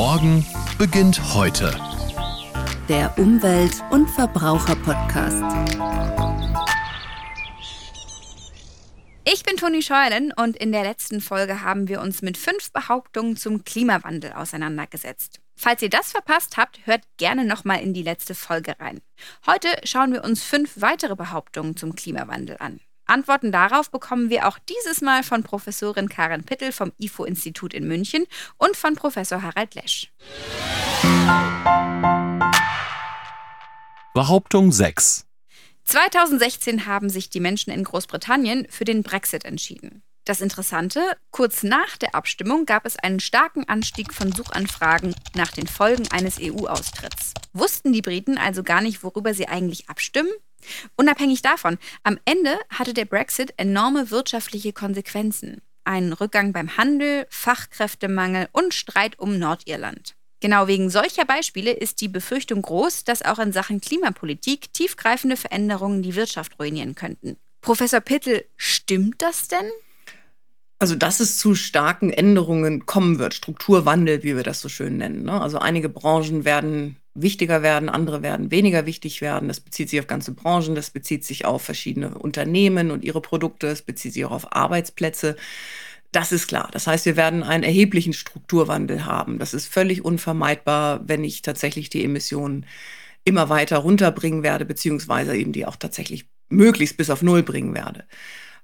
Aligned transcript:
Morgen 0.00 0.46
beginnt 0.78 1.34
heute. 1.34 1.76
Der 2.88 3.18
Umwelt- 3.18 3.82
und 3.90 4.08
Verbraucher-Podcast. 4.08 5.42
Ich 9.24 9.42
bin 9.42 9.56
Toni 9.56 9.82
Scheulen 9.82 10.32
und 10.32 10.56
in 10.56 10.70
der 10.70 10.84
letzten 10.84 11.20
Folge 11.20 11.62
haben 11.62 11.88
wir 11.88 12.00
uns 12.00 12.22
mit 12.22 12.38
fünf 12.38 12.70
Behauptungen 12.70 13.36
zum 13.36 13.64
Klimawandel 13.64 14.34
auseinandergesetzt. 14.34 15.40
Falls 15.56 15.82
ihr 15.82 15.90
das 15.90 16.12
verpasst 16.12 16.56
habt, 16.56 16.86
hört 16.86 17.02
gerne 17.16 17.44
nochmal 17.44 17.82
in 17.82 17.92
die 17.92 18.04
letzte 18.04 18.36
Folge 18.36 18.76
rein. 18.78 19.00
Heute 19.48 19.66
schauen 19.82 20.12
wir 20.12 20.22
uns 20.22 20.44
fünf 20.44 20.80
weitere 20.80 21.16
Behauptungen 21.16 21.76
zum 21.76 21.96
Klimawandel 21.96 22.58
an. 22.60 22.78
Antworten 23.08 23.52
darauf 23.52 23.90
bekommen 23.90 24.30
wir 24.30 24.46
auch 24.46 24.58
dieses 24.58 25.00
Mal 25.00 25.22
von 25.22 25.42
Professorin 25.42 26.08
Karin 26.08 26.44
Pittel 26.44 26.72
vom 26.72 26.92
IFO-Institut 26.98 27.74
in 27.74 27.88
München 27.88 28.26
und 28.58 28.76
von 28.76 28.94
Professor 28.94 29.42
Harald 29.42 29.74
Lesch. 29.74 30.12
Behauptung 34.14 34.72
6. 34.72 35.26
2016 35.84 36.86
haben 36.86 37.08
sich 37.08 37.30
die 37.30 37.40
Menschen 37.40 37.72
in 37.72 37.84
Großbritannien 37.84 38.66
für 38.68 38.84
den 38.84 39.02
Brexit 39.02 39.44
entschieden. 39.44 40.02
Das 40.26 40.42
Interessante, 40.42 41.00
kurz 41.30 41.62
nach 41.62 41.96
der 41.96 42.14
Abstimmung 42.14 42.66
gab 42.66 42.84
es 42.84 42.98
einen 42.98 43.18
starken 43.18 43.66
Anstieg 43.66 44.12
von 44.12 44.30
Suchanfragen 44.30 45.14
nach 45.34 45.52
den 45.52 45.66
Folgen 45.66 46.06
eines 46.10 46.36
EU-Austritts. 46.38 47.32
Wussten 47.54 47.94
die 47.94 48.02
Briten 48.02 48.36
also 48.36 48.62
gar 48.62 48.82
nicht, 48.82 49.02
worüber 49.02 49.32
sie 49.32 49.48
eigentlich 49.48 49.88
abstimmen? 49.88 50.28
Unabhängig 50.96 51.42
davon, 51.42 51.78
am 52.02 52.18
Ende 52.24 52.58
hatte 52.70 52.94
der 52.94 53.04
Brexit 53.04 53.54
enorme 53.56 54.10
wirtschaftliche 54.10 54.72
Konsequenzen. 54.72 55.62
Einen 55.84 56.12
Rückgang 56.12 56.52
beim 56.52 56.76
Handel, 56.76 57.26
Fachkräftemangel 57.30 58.48
und 58.52 58.74
Streit 58.74 59.18
um 59.18 59.38
Nordirland. 59.38 60.14
Genau 60.40 60.68
wegen 60.68 60.88
solcher 60.88 61.24
Beispiele 61.24 61.72
ist 61.72 62.00
die 62.00 62.08
Befürchtung 62.08 62.62
groß, 62.62 63.04
dass 63.04 63.22
auch 63.22 63.38
in 63.38 63.52
Sachen 63.52 63.80
Klimapolitik 63.80 64.72
tiefgreifende 64.72 65.36
Veränderungen 65.36 66.02
die 66.02 66.14
Wirtschaft 66.14 66.58
ruinieren 66.60 66.94
könnten. 66.94 67.36
Professor 67.60 68.00
Pittel, 68.00 68.44
stimmt 68.56 69.20
das 69.20 69.48
denn? 69.48 69.66
Also, 70.78 70.94
dass 70.94 71.18
es 71.18 71.38
zu 71.38 71.56
starken 71.56 72.10
Änderungen 72.10 72.86
kommen 72.86 73.18
wird, 73.18 73.34
Strukturwandel, 73.34 74.22
wie 74.22 74.36
wir 74.36 74.44
das 74.44 74.60
so 74.60 74.68
schön 74.68 74.96
nennen. 74.96 75.24
Ne? 75.24 75.40
Also 75.40 75.58
einige 75.58 75.88
Branchen 75.88 76.44
werden 76.44 76.96
wichtiger 77.22 77.62
werden, 77.62 77.88
andere 77.88 78.22
werden 78.22 78.50
weniger 78.50 78.86
wichtig 78.86 79.20
werden. 79.20 79.48
Das 79.48 79.60
bezieht 79.60 79.90
sich 79.90 80.00
auf 80.00 80.06
ganze 80.06 80.32
Branchen, 80.32 80.74
das 80.74 80.90
bezieht 80.90 81.24
sich 81.24 81.44
auf 81.44 81.62
verschiedene 81.62 82.16
Unternehmen 82.16 82.90
und 82.90 83.04
ihre 83.04 83.20
Produkte, 83.20 83.68
es 83.68 83.82
bezieht 83.82 84.14
sich 84.14 84.24
auch 84.24 84.30
auf 84.30 84.54
Arbeitsplätze. 84.54 85.36
Das 86.12 86.32
ist 86.32 86.46
klar. 86.48 86.68
Das 86.72 86.86
heißt, 86.86 87.04
wir 87.04 87.16
werden 87.16 87.42
einen 87.42 87.64
erheblichen 87.64 88.14
Strukturwandel 88.14 89.04
haben. 89.04 89.38
Das 89.38 89.52
ist 89.52 89.66
völlig 89.66 90.04
unvermeidbar, 90.04 91.06
wenn 91.06 91.22
ich 91.22 91.42
tatsächlich 91.42 91.90
die 91.90 92.04
Emissionen 92.04 92.64
immer 93.24 93.50
weiter 93.50 93.78
runterbringen 93.78 94.42
werde, 94.42 94.64
beziehungsweise 94.64 95.36
eben 95.36 95.52
die 95.52 95.66
auch 95.66 95.76
tatsächlich 95.76 96.26
möglichst 96.48 96.96
bis 96.96 97.10
auf 97.10 97.22
Null 97.22 97.42
bringen 97.42 97.74
werde. 97.74 98.04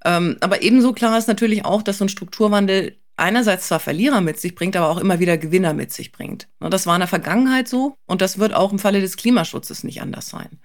Ähm, 0.05 0.37
aber 0.41 0.63
ebenso 0.63 0.93
klar 0.93 1.19
ist 1.19 1.29
natürlich 1.29 1.65
auch, 1.65 1.83
dass 1.83 1.99
so 1.99 2.07
ein 2.07 2.09
Strukturwandel 2.11 2.97
einerseits 3.17 3.69
zwar 3.69 3.81
Verlierer 3.81 4.21
mit 4.21 4.41
sich 4.41 4.55
bringt, 4.55 4.77
aber 4.77 4.89
auch 4.89 4.99
immer 4.99 5.21
wieder 5.21 5.39
Gewinner 5.39 5.73
mit 5.73 5.93
sich 5.93 6.13
bringt. 6.13 6.49
Das 6.61 6.87
war 6.87 6.95
in 6.97 7.01
der 7.01 7.09
Vergangenheit 7.09 7.69
so 7.69 7.97
und 8.07 8.21
das 8.21 8.39
wird 8.39 8.55
auch 8.55 8.73
im 8.73 8.79
Falle 8.79 9.01
des 9.01 9.17
Klimaschutzes 9.17 9.85
nicht 9.85 10.03
anders 10.03 10.29
sein. 10.29 10.59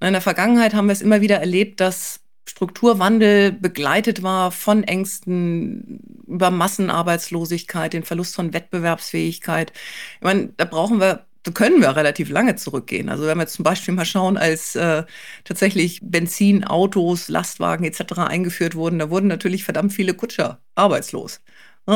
In 0.00 0.12
der 0.12 0.22
Vergangenheit 0.22 0.74
haben 0.74 0.86
wir 0.86 0.92
es 0.92 1.02
immer 1.02 1.20
wieder 1.20 1.38
erlebt, 1.38 1.80
dass 1.80 2.20
Strukturwandel 2.48 3.52
begleitet 3.52 4.22
war 4.22 4.50
von 4.50 4.82
Ängsten 4.82 6.00
über 6.26 6.50
Massenarbeitslosigkeit, 6.50 7.92
den 7.92 8.02
Verlust 8.02 8.34
von 8.34 8.52
Wettbewerbsfähigkeit. 8.52 9.72
Ich 10.16 10.22
meine, 10.22 10.52
da 10.56 10.64
brauchen 10.64 11.00
wir 11.00 11.26
da 11.42 11.52
können 11.52 11.80
wir 11.80 11.96
relativ 11.96 12.28
lange 12.28 12.56
zurückgehen. 12.56 13.08
Also 13.08 13.26
wenn 13.26 13.38
wir 13.38 13.46
zum 13.46 13.62
Beispiel 13.62 13.94
mal 13.94 14.04
schauen, 14.04 14.36
als 14.36 14.76
äh, 14.76 15.04
tatsächlich 15.44 16.00
Benzin, 16.02 16.64
Autos, 16.64 17.28
Lastwagen 17.28 17.84
etc. 17.84 18.18
eingeführt 18.18 18.74
wurden, 18.74 18.98
da 18.98 19.08
wurden 19.10 19.28
natürlich 19.28 19.64
verdammt 19.64 19.92
viele 19.92 20.12
Kutscher 20.14 20.60
arbeitslos. 20.74 21.40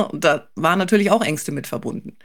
Und 0.03 0.25
da 0.25 0.49
waren 0.57 0.79
natürlich 0.79 1.11
auch 1.11 1.23
Ängste 1.23 1.53
mit 1.53 1.67
verbunden. 1.67 2.17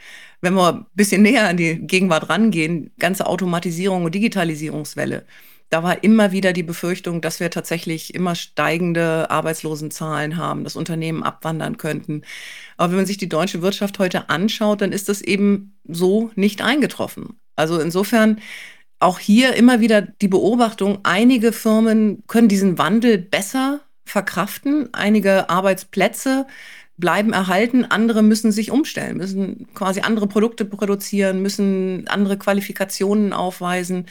Wenn 0.41 0.53
wir 0.53 0.73
ein 0.73 0.85
bisschen 0.93 1.21
näher 1.21 1.47
an 1.47 1.57
die 1.57 1.75
Gegenwart 1.75 2.29
rangehen, 2.29 2.91
ganze 2.99 3.27
Automatisierung 3.27 4.05
und 4.05 4.15
Digitalisierungswelle, 4.15 5.25
da 5.69 5.83
war 5.83 6.03
immer 6.03 6.31
wieder 6.31 6.51
die 6.51 6.63
Befürchtung, 6.63 7.21
dass 7.21 7.39
wir 7.39 7.51
tatsächlich 7.51 8.15
immer 8.15 8.33
steigende 8.33 9.29
Arbeitslosenzahlen 9.29 10.35
haben, 10.35 10.63
dass 10.63 10.75
Unternehmen 10.75 11.21
abwandern 11.21 11.77
könnten. 11.77 12.23
Aber 12.77 12.91
wenn 12.91 12.97
man 12.97 13.05
sich 13.05 13.17
die 13.17 13.29
deutsche 13.29 13.61
Wirtschaft 13.61 13.99
heute 13.99 14.29
anschaut, 14.29 14.81
dann 14.81 14.91
ist 14.91 15.09
das 15.09 15.21
eben 15.21 15.77
so 15.87 16.31
nicht 16.35 16.63
eingetroffen. 16.63 17.39
Also 17.55 17.79
insofern 17.79 18.39
auch 18.99 19.19
hier 19.19 19.53
immer 19.53 19.79
wieder 19.79 20.01
die 20.01 20.27
Beobachtung, 20.27 20.99
einige 21.03 21.53
Firmen 21.53 22.23
können 22.27 22.47
diesen 22.47 22.77
Wandel 22.77 23.17
besser 23.19 23.81
verkraften, 24.05 24.89
einige 24.91 25.49
Arbeitsplätze 25.49 26.47
bleiben 26.99 27.33
erhalten, 27.33 27.85
andere 27.85 28.23
müssen 28.23 28.51
sich 28.51 28.71
umstellen, 28.71 29.17
müssen 29.17 29.67
quasi 29.73 30.01
andere 30.01 30.27
Produkte 30.27 30.65
produzieren, 30.65 31.41
müssen 31.41 32.07
andere 32.07 32.37
Qualifikationen 32.37 33.33
aufweisen. 33.33 34.05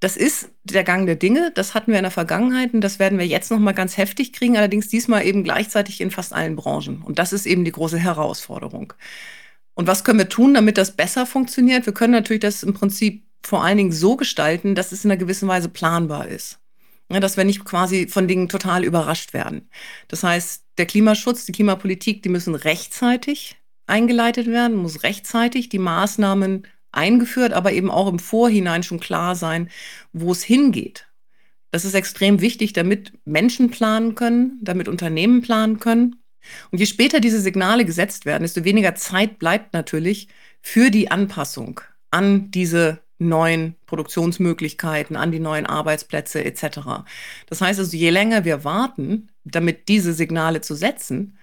Das 0.00 0.16
ist 0.16 0.50
der 0.64 0.84
Gang 0.84 1.06
der 1.06 1.16
Dinge. 1.16 1.52
Das 1.54 1.74
hatten 1.74 1.92
wir 1.92 1.98
in 1.98 2.04
der 2.04 2.10
Vergangenheit 2.10 2.74
und 2.74 2.80
das 2.80 2.98
werden 2.98 3.18
wir 3.18 3.26
jetzt 3.26 3.50
noch 3.50 3.58
mal 3.58 3.72
ganz 3.72 3.96
heftig 3.96 4.32
kriegen. 4.32 4.56
Allerdings 4.56 4.88
diesmal 4.88 5.24
eben 5.24 5.44
gleichzeitig 5.44 6.00
in 6.00 6.10
fast 6.10 6.32
allen 6.32 6.56
Branchen. 6.56 7.02
Und 7.02 7.18
das 7.18 7.32
ist 7.32 7.46
eben 7.46 7.64
die 7.64 7.72
große 7.72 7.98
Herausforderung. 7.98 8.94
Und 9.74 9.86
was 9.86 10.04
können 10.04 10.18
wir 10.18 10.28
tun, 10.28 10.54
damit 10.54 10.76
das 10.76 10.96
besser 10.96 11.24
funktioniert? 11.26 11.86
Wir 11.86 11.94
können 11.94 12.12
natürlich 12.12 12.40
das 12.40 12.62
im 12.62 12.74
Prinzip 12.74 13.24
vor 13.44 13.64
allen 13.64 13.78
Dingen 13.78 13.92
so 13.92 14.16
gestalten, 14.16 14.74
dass 14.74 14.92
es 14.92 15.04
in 15.04 15.10
einer 15.10 15.18
gewissen 15.18 15.48
Weise 15.48 15.68
planbar 15.68 16.28
ist. 16.28 16.61
Ja, 17.12 17.20
dass 17.20 17.36
wir 17.36 17.44
nicht 17.44 17.64
quasi 17.64 18.08
von 18.08 18.26
Dingen 18.26 18.48
total 18.48 18.84
überrascht 18.84 19.34
werden. 19.34 19.68
Das 20.08 20.22
heißt, 20.22 20.64
der 20.78 20.86
Klimaschutz, 20.86 21.44
die 21.44 21.52
Klimapolitik, 21.52 22.22
die 22.22 22.30
müssen 22.30 22.54
rechtzeitig 22.54 23.56
eingeleitet 23.86 24.46
werden, 24.46 24.76
muss 24.76 25.02
rechtzeitig 25.02 25.68
die 25.68 25.78
Maßnahmen 25.78 26.66
eingeführt, 26.90 27.52
aber 27.52 27.72
eben 27.72 27.90
auch 27.90 28.08
im 28.08 28.18
Vorhinein 28.18 28.82
schon 28.82 28.98
klar 28.98 29.34
sein, 29.36 29.68
wo 30.12 30.32
es 30.32 30.42
hingeht. 30.42 31.08
Das 31.70 31.84
ist 31.84 31.94
extrem 31.94 32.40
wichtig, 32.40 32.72
damit 32.72 33.12
Menschen 33.26 33.70
planen 33.70 34.14
können, 34.14 34.58
damit 34.62 34.88
Unternehmen 34.88 35.42
planen 35.42 35.80
können. 35.80 36.16
Und 36.70 36.78
je 36.78 36.86
später 36.86 37.20
diese 37.20 37.40
Signale 37.40 37.84
gesetzt 37.84 38.24
werden, 38.24 38.42
desto 38.42 38.64
weniger 38.64 38.94
Zeit 38.94 39.38
bleibt 39.38 39.74
natürlich 39.74 40.28
für 40.60 40.90
die 40.90 41.10
Anpassung 41.10 41.80
an 42.10 42.50
diese 42.50 43.00
neuen 43.28 43.76
Produktionsmöglichkeiten, 43.86 45.16
an 45.16 45.32
die 45.32 45.40
neuen 45.40 45.66
Arbeitsplätze 45.66 46.44
etc. 46.44 47.04
Das 47.46 47.60
heißt 47.60 47.78
also, 47.78 47.96
je 47.96 48.10
länger 48.10 48.44
wir 48.44 48.64
warten, 48.64 49.28
damit 49.44 49.88
diese 49.88 50.12
Signale 50.12 50.60
zu 50.60 50.74
setzen, 50.74 51.38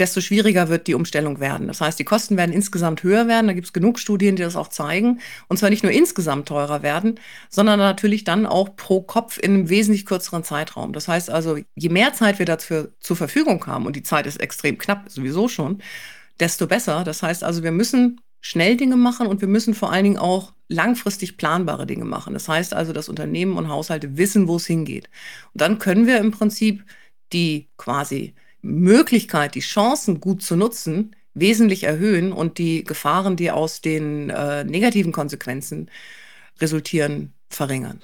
desto 0.00 0.20
schwieriger 0.20 0.68
wird 0.68 0.86
die 0.86 0.94
Umstellung 0.94 1.40
werden. 1.40 1.68
Das 1.68 1.80
heißt, 1.80 1.98
die 1.98 2.04
Kosten 2.04 2.36
werden 2.36 2.52
insgesamt 2.52 3.02
höher 3.02 3.28
werden. 3.28 3.46
Da 3.46 3.52
gibt 3.52 3.66
es 3.66 3.72
genug 3.72 3.98
Studien, 3.98 4.34
die 4.34 4.42
das 4.42 4.56
auch 4.56 4.68
zeigen. 4.68 5.20
Und 5.48 5.58
zwar 5.58 5.70
nicht 5.70 5.82
nur 5.82 5.92
insgesamt 5.92 6.48
teurer 6.48 6.82
werden, 6.82 7.20
sondern 7.50 7.78
natürlich 7.78 8.24
dann 8.24 8.46
auch 8.46 8.74
pro 8.76 9.02
Kopf 9.02 9.38
in 9.38 9.52
einem 9.52 9.68
wesentlich 9.68 10.06
kürzeren 10.06 10.42
Zeitraum. 10.42 10.92
Das 10.92 11.06
heißt 11.06 11.30
also, 11.30 11.58
je 11.74 11.88
mehr 11.90 12.14
Zeit 12.14 12.38
wir 12.38 12.46
dafür 12.46 12.92
zur 13.00 13.16
Verfügung 13.16 13.64
haben, 13.66 13.86
und 13.86 13.94
die 13.94 14.02
Zeit 14.02 14.26
ist 14.26 14.40
extrem 14.40 14.78
knapp, 14.78 15.10
sowieso 15.10 15.48
schon, 15.48 15.82
desto 16.40 16.66
besser. 16.66 17.04
Das 17.04 17.22
heißt 17.22 17.44
also, 17.44 17.62
wir 17.62 17.72
müssen 17.72 18.20
schnell 18.40 18.76
Dinge 18.76 18.96
machen 18.96 19.26
und 19.26 19.42
wir 19.42 19.48
müssen 19.48 19.74
vor 19.74 19.92
allen 19.92 20.04
Dingen 20.04 20.18
auch 20.18 20.52
langfristig 20.70 21.36
planbare 21.36 21.86
Dinge 21.86 22.04
machen. 22.04 22.32
Das 22.32 22.48
heißt 22.48 22.74
also, 22.74 22.92
dass 22.92 23.08
Unternehmen 23.08 23.56
und 23.56 23.68
Haushalte 23.68 24.16
wissen, 24.16 24.48
wo 24.48 24.56
es 24.56 24.66
hingeht. 24.66 25.10
Und 25.52 25.60
dann 25.60 25.78
können 25.78 26.06
wir 26.06 26.18
im 26.18 26.30
Prinzip 26.30 26.84
die 27.32 27.68
quasi 27.76 28.34
Möglichkeit, 28.62 29.54
die 29.54 29.60
Chancen 29.60 30.20
gut 30.20 30.42
zu 30.42 30.56
nutzen, 30.56 31.16
wesentlich 31.34 31.84
erhöhen 31.84 32.32
und 32.32 32.58
die 32.58 32.84
Gefahren, 32.84 33.36
die 33.36 33.50
aus 33.50 33.80
den 33.80 34.30
äh, 34.30 34.64
negativen 34.64 35.12
Konsequenzen 35.12 35.90
resultieren, 36.60 37.32
verringern. 37.48 38.00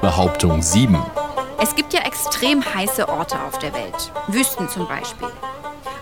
Behauptung 0.00 0.62
7. 0.62 0.96
Es 1.60 1.76
gibt 1.76 1.92
ja 1.92 2.00
extrem 2.02 2.64
heiße 2.64 3.08
Orte 3.08 3.40
auf 3.40 3.58
der 3.58 3.72
Welt. 3.74 4.12
Wüsten 4.28 4.68
zum 4.68 4.88
Beispiel. 4.88 5.28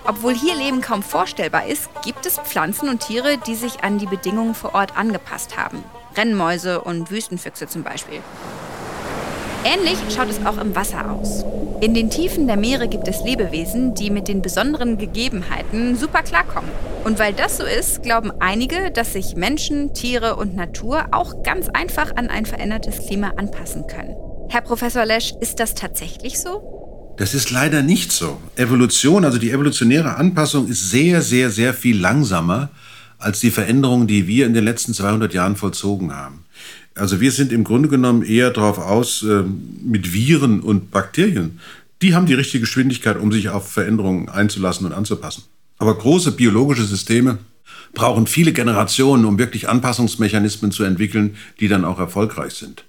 Obwohl 0.08 0.34
hier 0.34 0.54
Leben 0.54 0.80
kaum 0.80 1.02
vorstellbar 1.02 1.66
ist, 1.66 1.88
gibt 2.04 2.26
es 2.26 2.38
Pflanzen 2.38 2.88
und 2.88 3.00
Tiere, 3.00 3.38
die 3.46 3.56
sich 3.56 3.82
an 3.82 3.98
die 3.98 4.06
Bedingungen 4.06 4.54
vor 4.54 4.74
Ort 4.74 4.96
angepasst 4.96 5.56
haben. 5.56 5.82
Rennmäuse 6.16 6.80
und 6.80 7.10
Wüstenfüchse 7.10 7.66
zum 7.66 7.82
Beispiel. 7.82 8.20
Ähnlich 9.64 9.98
schaut 10.14 10.30
es 10.30 10.46
auch 10.46 10.58
im 10.58 10.76
Wasser 10.76 11.10
aus. 11.10 11.44
In 11.80 11.92
den 11.92 12.08
Tiefen 12.08 12.46
der 12.46 12.56
Meere 12.56 12.86
gibt 12.86 13.08
es 13.08 13.24
Lebewesen, 13.24 13.94
die 13.94 14.10
mit 14.10 14.28
den 14.28 14.42
besonderen 14.42 14.96
Gegebenheiten 14.96 15.96
super 15.96 16.22
klarkommen. 16.22 16.70
Und 17.04 17.18
weil 17.18 17.32
das 17.32 17.56
so 17.56 17.64
ist, 17.64 18.04
glauben 18.04 18.32
einige, 18.38 18.92
dass 18.92 19.12
sich 19.12 19.34
Menschen, 19.34 19.92
Tiere 19.92 20.36
und 20.36 20.54
Natur 20.54 21.06
auch 21.10 21.42
ganz 21.42 21.68
einfach 21.68 22.14
an 22.14 22.30
ein 22.30 22.46
verändertes 22.46 23.06
Klima 23.06 23.32
anpassen 23.36 23.88
können. 23.88 24.16
Herr 24.48 24.62
Professor 24.62 25.04
Lesch, 25.04 25.34
ist 25.40 25.58
das 25.58 25.74
tatsächlich 25.74 26.40
so? 26.40 26.75
Das 27.16 27.34
ist 27.34 27.50
leider 27.50 27.82
nicht 27.82 28.12
so. 28.12 28.40
Evolution, 28.56 29.24
also 29.24 29.38
die 29.38 29.50
evolutionäre 29.50 30.16
Anpassung 30.16 30.68
ist 30.68 30.90
sehr, 30.90 31.22
sehr, 31.22 31.50
sehr 31.50 31.72
viel 31.72 31.98
langsamer 31.98 32.68
als 33.18 33.40
die 33.40 33.50
Veränderungen, 33.50 34.06
die 34.06 34.26
wir 34.26 34.44
in 34.44 34.52
den 34.52 34.64
letzten 34.64 34.92
200 34.92 35.32
Jahren 35.32 35.56
vollzogen 35.56 36.14
haben. 36.14 36.44
Also 36.94 37.20
wir 37.20 37.32
sind 37.32 37.52
im 37.52 37.64
Grunde 37.64 37.88
genommen 37.88 38.22
eher 38.22 38.50
darauf 38.50 38.78
aus, 38.78 39.22
äh, 39.22 39.44
mit 39.82 40.12
Viren 40.12 40.60
und 40.60 40.90
Bakterien. 40.90 41.60
Die 42.02 42.14
haben 42.14 42.26
die 42.26 42.34
richtige 42.34 42.60
Geschwindigkeit, 42.60 43.18
um 43.18 43.32
sich 43.32 43.48
auf 43.48 43.70
Veränderungen 43.70 44.28
einzulassen 44.28 44.86
und 44.86 44.92
anzupassen. 44.92 45.44
Aber 45.78 45.96
große 45.96 46.32
biologische 46.32 46.84
Systeme 46.84 47.38
brauchen 47.94 48.26
viele 48.26 48.52
Generationen, 48.52 49.24
um 49.24 49.38
wirklich 49.38 49.68
Anpassungsmechanismen 49.68 50.70
zu 50.70 50.84
entwickeln, 50.84 51.36
die 51.60 51.68
dann 51.68 51.84
auch 51.84 51.98
erfolgreich 51.98 52.52
sind. 52.52 52.84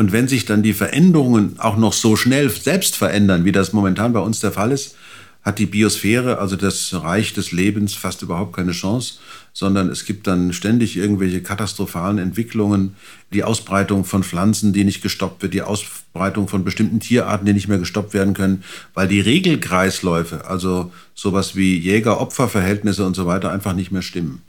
Und 0.00 0.12
wenn 0.12 0.28
sich 0.28 0.46
dann 0.46 0.62
die 0.62 0.72
Veränderungen 0.72 1.56
auch 1.58 1.76
noch 1.76 1.92
so 1.92 2.16
schnell 2.16 2.48
selbst 2.48 2.96
verändern, 2.96 3.44
wie 3.44 3.52
das 3.52 3.74
momentan 3.74 4.14
bei 4.14 4.20
uns 4.20 4.40
der 4.40 4.50
Fall 4.50 4.72
ist, 4.72 4.96
hat 5.42 5.58
die 5.58 5.66
Biosphäre, 5.66 6.38
also 6.38 6.56
das 6.56 6.94
Reich 6.94 7.34
des 7.34 7.52
Lebens, 7.52 7.92
fast 7.92 8.22
überhaupt 8.22 8.56
keine 8.56 8.72
Chance, 8.72 9.18
sondern 9.52 9.90
es 9.90 10.06
gibt 10.06 10.26
dann 10.26 10.54
ständig 10.54 10.96
irgendwelche 10.96 11.42
katastrophalen 11.42 12.16
Entwicklungen, 12.16 12.96
die 13.34 13.44
Ausbreitung 13.44 14.06
von 14.06 14.22
Pflanzen, 14.22 14.72
die 14.72 14.84
nicht 14.84 15.02
gestoppt 15.02 15.42
wird, 15.42 15.52
die 15.52 15.60
Ausbreitung 15.60 16.48
von 16.48 16.64
bestimmten 16.64 17.00
Tierarten, 17.00 17.44
die 17.44 17.52
nicht 17.52 17.68
mehr 17.68 17.76
gestoppt 17.76 18.14
werden 18.14 18.32
können, 18.32 18.64
weil 18.94 19.06
die 19.06 19.20
Regelkreisläufe, 19.20 20.46
also 20.46 20.90
sowas 21.14 21.56
wie 21.56 21.76
Jäger-Opfer-Verhältnisse 21.76 23.04
und 23.04 23.14
so 23.14 23.26
weiter, 23.26 23.52
einfach 23.52 23.74
nicht 23.74 23.92
mehr 23.92 24.00
stimmen. 24.00 24.40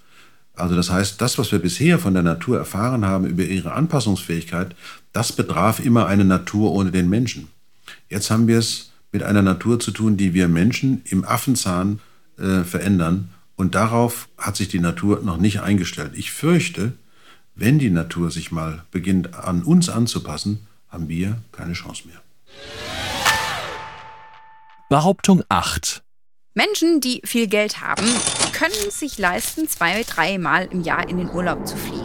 Also 0.53 0.75
das 0.75 0.89
heißt, 0.89 1.21
das, 1.21 1.37
was 1.37 1.51
wir 1.51 1.59
bisher 1.59 1.97
von 1.97 2.13
der 2.13 2.23
Natur 2.23 2.57
erfahren 2.57 3.05
haben 3.05 3.25
über 3.25 3.43
ihre 3.43 3.73
Anpassungsfähigkeit, 3.73 4.75
das 5.13 5.31
betraf 5.31 5.79
immer 5.79 6.07
eine 6.07 6.25
Natur 6.25 6.71
ohne 6.71 6.91
den 6.91 7.09
Menschen. 7.09 7.47
Jetzt 8.09 8.29
haben 8.29 8.47
wir 8.47 8.59
es 8.59 8.91
mit 9.11 9.23
einer 9.23 9.41
Natur 9.41 9.79
zu 9.79 9.91
tun, 9.91 10.17
die 10.17 10.33
wir 10.33 10.47
Menschen 10.47 11.01
im 11.05 11.25
Affenzahn 11.25 11.99
äh, 12.37 12.63
verändern. 12.63 13.29
Und 13.55 13.75
darauf 13.75 14.29
hat 14.37 14.55
sich 14.55 14.69
die 14.69 14.79
Natur 14.79 15.21
noch 15.23 15.37
nicht 15.37 15.61
eingestellt. 15.61 16.13
Ich 16.15 16.31
fürchte, 16.31 16.93
wenn 17.55 17.79
die 17.79 17.89
Natur 17.89 18.31
sich 18.31 18.51
mal 18.51 18.83
beginnt 18.91 19.35
an 19.35 19.63
uns 19.63 19.89
anzupassen, 19.89 20.67
haben 20.89 21.09
wir 21.09 21.37
keine 21.51 21.73
Chance 21.73 22.07
mehr. 22.07 22.21
Behauptung 24.89 25.43
8. 25.47 26.03
Menschen, 26.53 26.99
die 26.99 27.21
viel 27.23 27.47
Geld 27.47 27.79
haben, 27.79 28.05
können 28.51 28.91
sich 28.91 29.17
leisten, 29.17 29.69
zwei, 29.69 30.03
dreimal 30.03 30.67
im 30.69 30.81
Jahr 30.81 31.07
in 31.07 31.17
den 31.17 31.29
Urlaub 31.29 31.65
zu 31.65 31.77
fliegen 31.77 32.00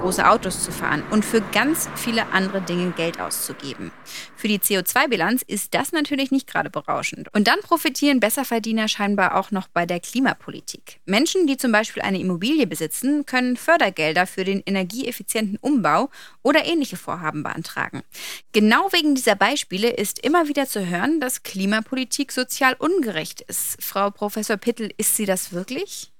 große 0.00 0.26
Autos 0.26 0.64
zu 0.64 0.72
fahren 0.72 1.02
und 1.10 1.24
für 1.24 1.42
ganz 1.52 1.88
viele 1.94 2.26
andere 2.32 2.62
Dinge 2.62 2.90
Geld 2.92 3.20
auszugeben. 3.20 3.92
Für 4.34 4.48
die 4.48 4.58
CO2-Bilanz 4.58 5.42
ist 5.46 5.74
das 5.74 5.92
natürlich 5.92 6.30
nicht 6.30 6.46
gerade 6.46 6.70
berauschend. 6.70 7.32
Und 7.34 7.46
dann 7.46 7.60
profitieren 7.60 8.18
Besserverdiener 8.18 8.88
scheinbar 8.88 9.36
auch 9.36 9.50
noch 9.50 9.68
bei 9.68 9.84
der 9.84 10.00
Klimapolitik. 10.00 11.00
Menschen, 11.04 11.46
die 11.46 11.56
zum 11.58 11.72
Beispiel 11.72 12.02
eine 12.02 12.18
Immobilie 12.18 12.66
besitzen, 12.66 13.26
können 13.26 13.56
Fördergelder 13.56 14.26
für 14.26 14.44
den 14.44 14.62
energieeffizienten 14.64 15.58
Umbau 15.60 16.08
oder 16.42 16.64
ähnliche 16.64 16.96
Vorhaben 16.96 17.42
beantragen. 17.42 18.02
Genau 18.52 18.92
wegen 18.92 19.14
dieser 19.14 19.34
Beispiele 19.34 19.90
ist 19.90 20.18
immer 20.24 20.48
wieder 20.48 20.66
zu 20.66 20.86
hören, 20.86 21.20
dass 21.20 21.42
Klimapolitik 21.42 22.32
sozial 22.32 22.74
ungerecht 22.78 23.42
ist. 23.42 23.82
Frau 23.82 24.10
Professor 24.10 24.56
Pittel, 24.56 24.90
ist 24.96 25.16
sie 25.16 25.26
das 25.26 25.52
wirklich? 25.52 26.10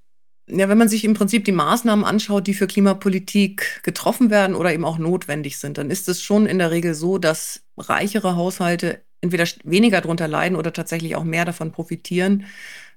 Ja, 0.53 0.67
wenn 0.67 0.77
man 0.77 0.89
sich 0.89 1.05
im 1.05 1.13
Prinzip 1.13 1.45
die 1.45 1.53
Maßnahmen 1.53 2.03
anschaut, 2.03 2.45
die 2.45 2.53
für 2.53 2.67
Klimapolitik 2.67 3.81
getroffen 3.83 4.29
werden 4.29 4.53
oder 4.55 4.73
eben 4.73 4.83
auch 4.83 4.97
notwendig 4.97 5.57
sind, 5.57 5.77
dann 5.77 5.89
ist 5.89 6.09
es 6.09 6.21
schon 6.21 6.45
in 6.45 6.57
der 6.57 6.71
Regel 6.71 6.93
so, 6.93 7.17
dass 7.17 7.63
reichere 7.77 8.35
Haushalte 8.35 9.01
entweder 9.21 9.45
weniger 9.63 10.01
darunter 10.01 10.27
leiden 10.27 10.57
oder 10.57 10.73
tatsächlich 10.73 11.15
auch 11.15 11.23
mehr 11.23 11.45
davon 11.45 11.71
profitieren, 11.71 12.45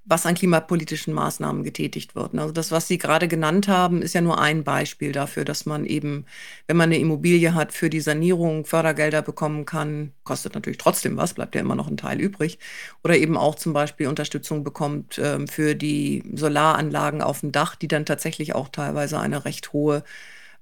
was 0.06 0.26
an 0.26 0.34
klimapolitischen 0.34 1.14
Maßnahmen 1.14 1.64
getätigt 1.64 2.14
wird. 2.14 2.38
Also 2.38 2.52
das, 2.52 2.70
was 2.70 2.86
Sie 2.88 2.98
gerade 2.98 3.26
genannt 3.26 3.68
haben, 3.68 4.02
ist 4.02 4.14
ja 4.14 4.20
nur 4.20 4.38
ein 4.38 4.62
Beispiel 4.62 5.12
dafür, 5.12 5.44
dass 5.44 5.64
man 5.64 5.86
eben, 5.86 6.26
wenn 6.66 6.76
man 6.76 6.90
eine 6.90 6.98
Immobilie 6.98 7.54
hat, 7.54 7.72
für 7.72 7.88
die 7.88 8.00
Sanierung 8.00 8.66
Fördergelder 8.66 9.22
bekommen 9.22 9.64
kann. 9.64 10.12
Kostet 10.24 10.54
natürlich 10.54 10.78
trotzdem 10.78 11.16
was, 11.16 11.34
bleibt 11.34 11.54
ja 11.54 11.62
immer 11.62 11.74
noch 11.74 11.88
ein 11.88 11.96
Teil 11.96 12.20
übrig. 12.20 12.58
Oder 13.02 13.16
eben 13.16 13.38
auch 13.38 13.54
zum 13.54 13.72
Beispiel 13.72 14.08
Unterstützung 14.08 14.62
bekommt 14.62 15.16
äh, 15.18 15.46
für 15.46 15.74
die 15.74 16.22
Solaranlagen 16.34 17.22
auf 17.22 17.40
dem 17.40 17.52
Dach, 17.52 17.74
die 17.74 17.88
dann 17.88 18.04
tatsächlich 18.04 18.54
auch 18.54 18.68
teilweise 18.68 19.18
eine 19.18 19.46
recht 19.46 19.72
hohe 19.72 20.04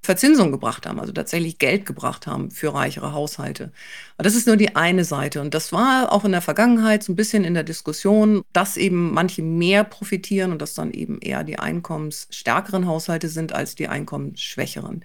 Verzinsung 0.05 0.51
gebracht 0.51 0.85
haben, 0.87 0.99
also 0.99 1.13
tatsächlich 1.13 1.59
Geld 1.59 1.87
gebracht 1.87 2.27
haben 2.27 2.51
für 2.51 2.75
reichere 2.75 3.13
Haushalte. 3.13 3.73
Aber 4.17 4.25
das 4.25 4.35
ist 4.35 4.49
nur 4.49 4.57
die 4.57 4.75
eine 4.75 5.05
Seite. 5.05 5.41
Und 5.41 5.55
das 5.55 5.73
war 5.73 6.11
auch 6.11 6.25
in 6.25 6.33
der 6.33 6.41
Vergangenheit 6.41 7.05
so 7.05 7.13
ein 7.13 7.17
bisschen 7.17 7.45
in 7.45 7.55
der 7.55 7.63
Diskussion, 7.63 8.43
dass 8.53 8.77
eben 8.77 9.15
manche 9.15 9.43
mehr 9.43 9.85
profitieren 9.85 10.51
und 10.51 10.61
dass 10.61 10.75
dann 10.75 10.91
eben 10.91 11.21
eher 11.21 11.45
die 11.45 11.59
einkommensstärkeren 11.59 12.87
Haushalte 12.89 13.29
sind 13.29 13.53
als 13.53 13.77
die 13.77 13.87
einkommensschwächeren. 13.87 15.05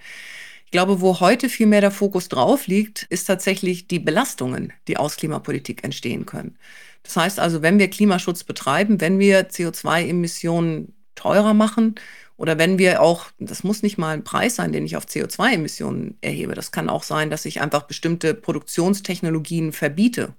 Ich 0.65 0.71
glaube, 0.71 1.00
wo 1.00 1.19
heute 1.19 1.47
viel 1.47 1.67
mehr 1.67 1.81
der 1.81 1.91
Fokus 1.91 2.27
drauf 2.27 2.65
liegt, 2.65 3.03
ist 3.03 3.25
tatsächlich 3.25 3.88
die 3.88 4.00
Belastungen, 4.00 4.73
die 4.88 4.97
aus 4.97 5.15
Klimapolitik 5.15 5.83
entstehen 5.83 6.25
können. 6.25 6.57
Das 7.03 7.15
heißt 7.15 7.39
also, 7.39 7.61
wenn 7.61 7.79
wir 7.79 7.89
Klimaschutz 7.89 8.43
betreiben, 8.43 9.00
wenn 9.00 9.19
wir 9.19 9.50
CO2-Emissionen 9.50 10.93
teurer 11.15 11.53
machen 11.53 11.95
oder 12.38 12.60
wenn 12.60 12.78
wir 12.78 13.01
auch, 13.01 13.25
das 13.39 13.63
muss 13.63 13.81
nicht 13.81 13.98
mal 13.98 14.13
ein 14.13 14.24
Preis 14.24 14.56
sein, 14.56 14.72
den 14.72 14.86
ich 14.86 14.95
auf 14.95 15.06
CO2-Emissionen 15.06 16.18
erhebe. 16.22 16.54
Das 16.54 16.72
kann 16.72 16.88
auch 16.88 17.04
sein, 17.04 17.30
dass 17.31 17.45
ich 17.45 17.62
einfach 17.62 17.84
bestimmte 17.84 18.36
Produktionstechnologien 18.36 19.74
verbiete 19.74 20.34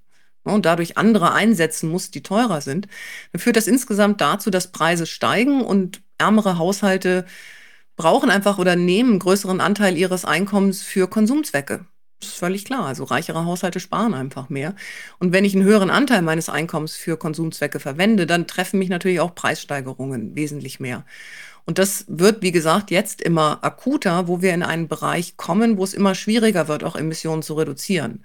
ne, 0.45 0.53
und 0.53 0.65
dadurch 0.65 0.97
andere 0.97 1.33
einsetzen 1.33 1.91
muss, 1.91 2.13
die 2.13 2.23
teurer 2.23 2.61
sind. 2.61 2.87
Dann 3.33 3.41
führt 3.41 3.57
das 3.57 3.67
insgesamt 3.67 4.21
dazu, 4.21 4.51
dass 4.51 4.71
Preise 4.71 5.07
steigen 5.07 5.63
und 5.63 6.01
ärmere 6.19 6.57
Haushalte 6.59 7.27
brauchen 7.97 8.31
einfach 8.31 8.59
oder 8.59 8.77
nehmen 8.77 9.11
einen 9.11 9.19
größeren 9.19 9.61
Anteil 9.61 9.97
ihres 9.97 10.25
Einkommens 10.25 10.83
für 10.83 11.09
Konsumzwecke. 11.09 11.85
Das 12.21 12.31
ist 12.31 12.39
völlig 12.39 12.65
klar. 12.65 12.85
Also 12.87 13.05
reichere 13.05 13.45
Haushalte 13.45 13.81
sparen 13.81 14.15
einfach 14.15 14.49
mehr. 14.49 14.75
Und 15.19 15.33
wenn 15.33 15.45
ich 15.45 15.55
einen 15.55 15.65
höheren 15.65 15.91
Anteil 15.91 16.23
meines 16.23 16.49
Einkommens 16.49 16.95
für 16.95 17.17
Konsumzwecke 17.17 17.79
verwende, 17.81 18.27
dann 18.27 18.47
treffen 18.47 18.79
mich 18.79 18.89
natürlich 18.89 19.21
auch 19.21 19.35
Preissteigerungen 19.35 20.35
wesentlich 20.35 20.81
mehr. 20.81 21.05
Und 21.69 21.77
das 21.77 22.07
wird, 22.09 22.41
wie 22.41 22.51
gesagt, 22.51 22.91
jetzt 22.91 23.21
immer 23.21 23.59
akuter, 23.63 24.27
wo 24.27 24.41
wir 24.41 24.55
in 24.55 24.63
einen 24.63 24.89
Bereich 24.89 25.37
kommen, 25.37 25.77
wo 25.77 25.85
es 25.85 25.93
immer 25.93 26.15
schwieriger 26.15 26.67
wird, 26.67 26.83
auch 26.83 26.97
Emissionen 26.97 27.43
zu 27.43 27.53
reduzieren 27.53 28.25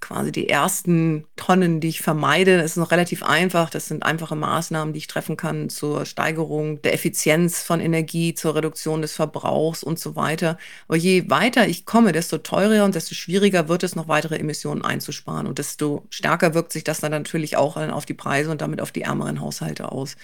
quasi 0.00 0.32
die 0.32 0.48
ersten 0.48 1.24
Tonnen, 1.36 1.80
die 1.80 1.88
ich 1.88 2.02
vermeide. 2.02 2.58
Das 2.58 2.72
ist 2.72 2.76
noch 2.76 2.90
relativ 2.90 3.22
einfach. 3.22 3.70
Das 3.70 3.88
sind 3.88 4.02
einfache 4.02 4.36
Maßnahmen, 4.36 4.92
die 4.92 4.98
ich 4.98 5.06
treffen 5.06 5.36
kann 5.36 5.70
zur 5.70 6.04
Steigerung 6.04 6.82
der 6.82 6.92
Effizienz 6.92 7.62
von 7.62 7.80
Energie, 7.80 8.34
zur 8.34 8.54
Reduktion 8.54 9.00
des 9.00 9.14
Verbrauchs 9.14 9.82
und 9.82 9.98
so 9.98 10.14
weiter. 10.14 10.58
Aber 10.88 10.96
je 10.96 11.30
weiter 11.30 11.66
ich 11.66 11.86
komme, 11.86 12.12
desto 12.12 12.38
teurer 12.38 12.84
und 12.84 12.94
desto 12.94 13.14
schwieriger 13.14 13.68
wird 13.68 13.82
es, 13.82 13.96
noch 13.96 14.08
weitere 14.08 14.36
Emissionen 14.36 14.82
einzusparen. 14.82 15.46
Und 15.46 15.58
desto 15.58 16.06
stärker 16.10 16.54
wirkt 16.54 16.72
sich 16.72 16.84
das 16.84 17.00
dann 17.00 17.12
natürlich 17.12 17.56
auch 17.56 17.76
auf 17.76 18.04
die 18.04 18.14
Preise 18.14 18.50
und 18.50 18.60
damit 18.60 18.80
auf 18.80 18.92
die 18.92 19.02
ärmeren 19.02 19.40
Haushalte 19.40 19.90
aus. 19.90 20.16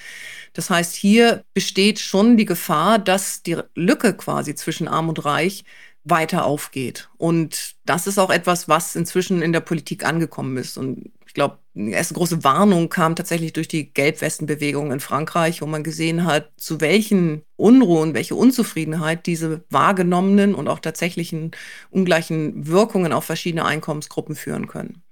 Das 0.52 0.68
heißt, 0.68 0.94
hier 0.94 1.44
besteht 1.54 2.00
schon 2.00 2.36
die 2.36 2.44
Gefahr, 2.44 2.98
dass 2.98 3.42
die 3.42 3.56
Lücke 3.74 4.14
quasi 4.14 4.54
zwischen 4.54 4.88
Arm 4.88 5.08
und 5.08 5.24
Reich 5.24 5.64
weiter 6.04 6.44
aufgeht. 6.44 7.10
Und 7.18 7.74
das 7.84 8.06
ist 8.06 8.18
auch 8.18 8.30
etwas, 8.30 8.68
was 8.68 8.96
inzwischen 8.96 9.42
in 9.42 9.52
der 9.52 9.60
Politik 9.60 10.04
angekommen 10.04 10.56
ist. 10.56 10.78
Und 10.78 11.10
ich 11.26 11.34
glaube, 11.34 11.58
die 11.74 11.92
erste 11.92 12.14
große 12.14 12.42
Warnung 12.42 12.88
kam 12.88 13.14
tatsächlich 13.14 13.52
durch 13.52 13.68
die 13.68 13.92
Gelbwestenbewegung 13.92 14.90
in 14.92 15.00
Frankreich, 15.00 15.62
wo 15.62 15.66
man 15.66 15.84
gesehen 15.84 16.24
hat, 16.24 16.50
zu 16.56 16.80
welchen 16.80 17.42
Unruhen, 17.56 18.14
welche 18.14 18.34
Unzufriedenheit 18.34 19.26
diese 19.26 19.62
wahrgenommenen 19.70 20.54
und 20.54 20.68
auch 20.68 20.80
tatsächlichen 20.80 21.52
ungleichen 21.90 22.66
Wirkungen 22.66 23.12
auf 23.12 23.24
verschiedene 23.24 23.64
Einkommensgruppen 23.64 24.34
führen 24.34 24.66
können. 24.66 25.02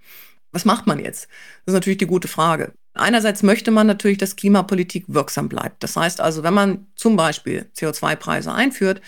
Was 0.50 0.64
macht 0.64 0.86
man 0.86 0.98
jetzt? 0.98 1.28
Das 1.64 1.72
ist 1.72 1.74
natürlich 1.74 1.98
die 1.98 2.06
gute 2.06 2.28
Frage. 2.28 2.72
Einerseits 2.94 3.42
möchte 3.42 3.70
man 3.70 3.86
natürlich, 3.86 4.18
dass 4.18 4.34
Klimapolitik 4.34 5.04
wirksam 5.06 5.48
bleibt. 5.48 5.82
Das 5.82 5.96
heißt 5.96 6.20
also, 6.20 6.42
wenn 6.42 6.54
man 6.54 6.86
zum 6.96 7.16
Beispiel 7.16 7.70
CO2-Preise 7.76 8.52
einführt, 8.52 9.00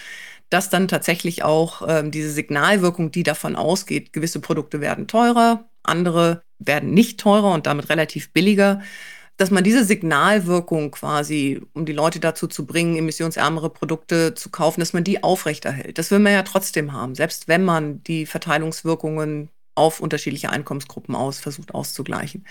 dass 0.51 0.69
dann 0.69 0.89
tatsächlich 0.89 1.43
auch 1.43 1.83
ähm, 1.89 2.11
diese 2.11 2.31
Signalwirkung, 2.31 3.11
die 3.11 3.23
davon 3.23 3.57
ausgeht, 3.57 4.13
gewisse 4.13 4.41
Produkte 4.41 4.81
werden 4.81 5.07
teurer, 5.07 5.69
andere 5.83 6.43
werden 6.59 6.93
nicht 6.93 7.19
teurer 7.21 7.53
und 7.53 7.67
damit 7.67 7.89
relativ 7.89 8.33
billiger, 8.33 8.83
dass 9.37 9.51
man 9.51 9.65
diese 9.65 9.85
Signalwirkung 9.85 10.91
quasi, 10.91 11.63
um 11.73 11.87
die 11.87 11.95
Leute 11.95 12.21
dazu 12.21 12.47
zu 12.47 12.67
bringen, 12.67 12.97
emissionsärmere 12.97 13.71
Produkte 13.71 14.35
zu 14.35 14.51
kaufen, 14.51 14.81
dass 14.81 14.93
man 14.93 15.03
die 15.03 15.23
aufrechterhält. 15.23 15.97
Das 15.97 16.11
will 16.11 16.19
man 16.19 16.35
ja 16.35 16.43
trotzdem 16.43 16.93
haben, 16.93 17.15
selbst 17.15 17.49
wenn 17.49 17.65
man 17.65 18.03
die 18.03 18.27
Verteilungswirkungen 18.27 19.49
auf 19.75 20.01
unterschiedliche 20.01 20.51
Einkommensgruppen 20.51 21.15
aus 21.15 21.41
versucht 21.41 21.75
auszugleichen. 21.75 22.45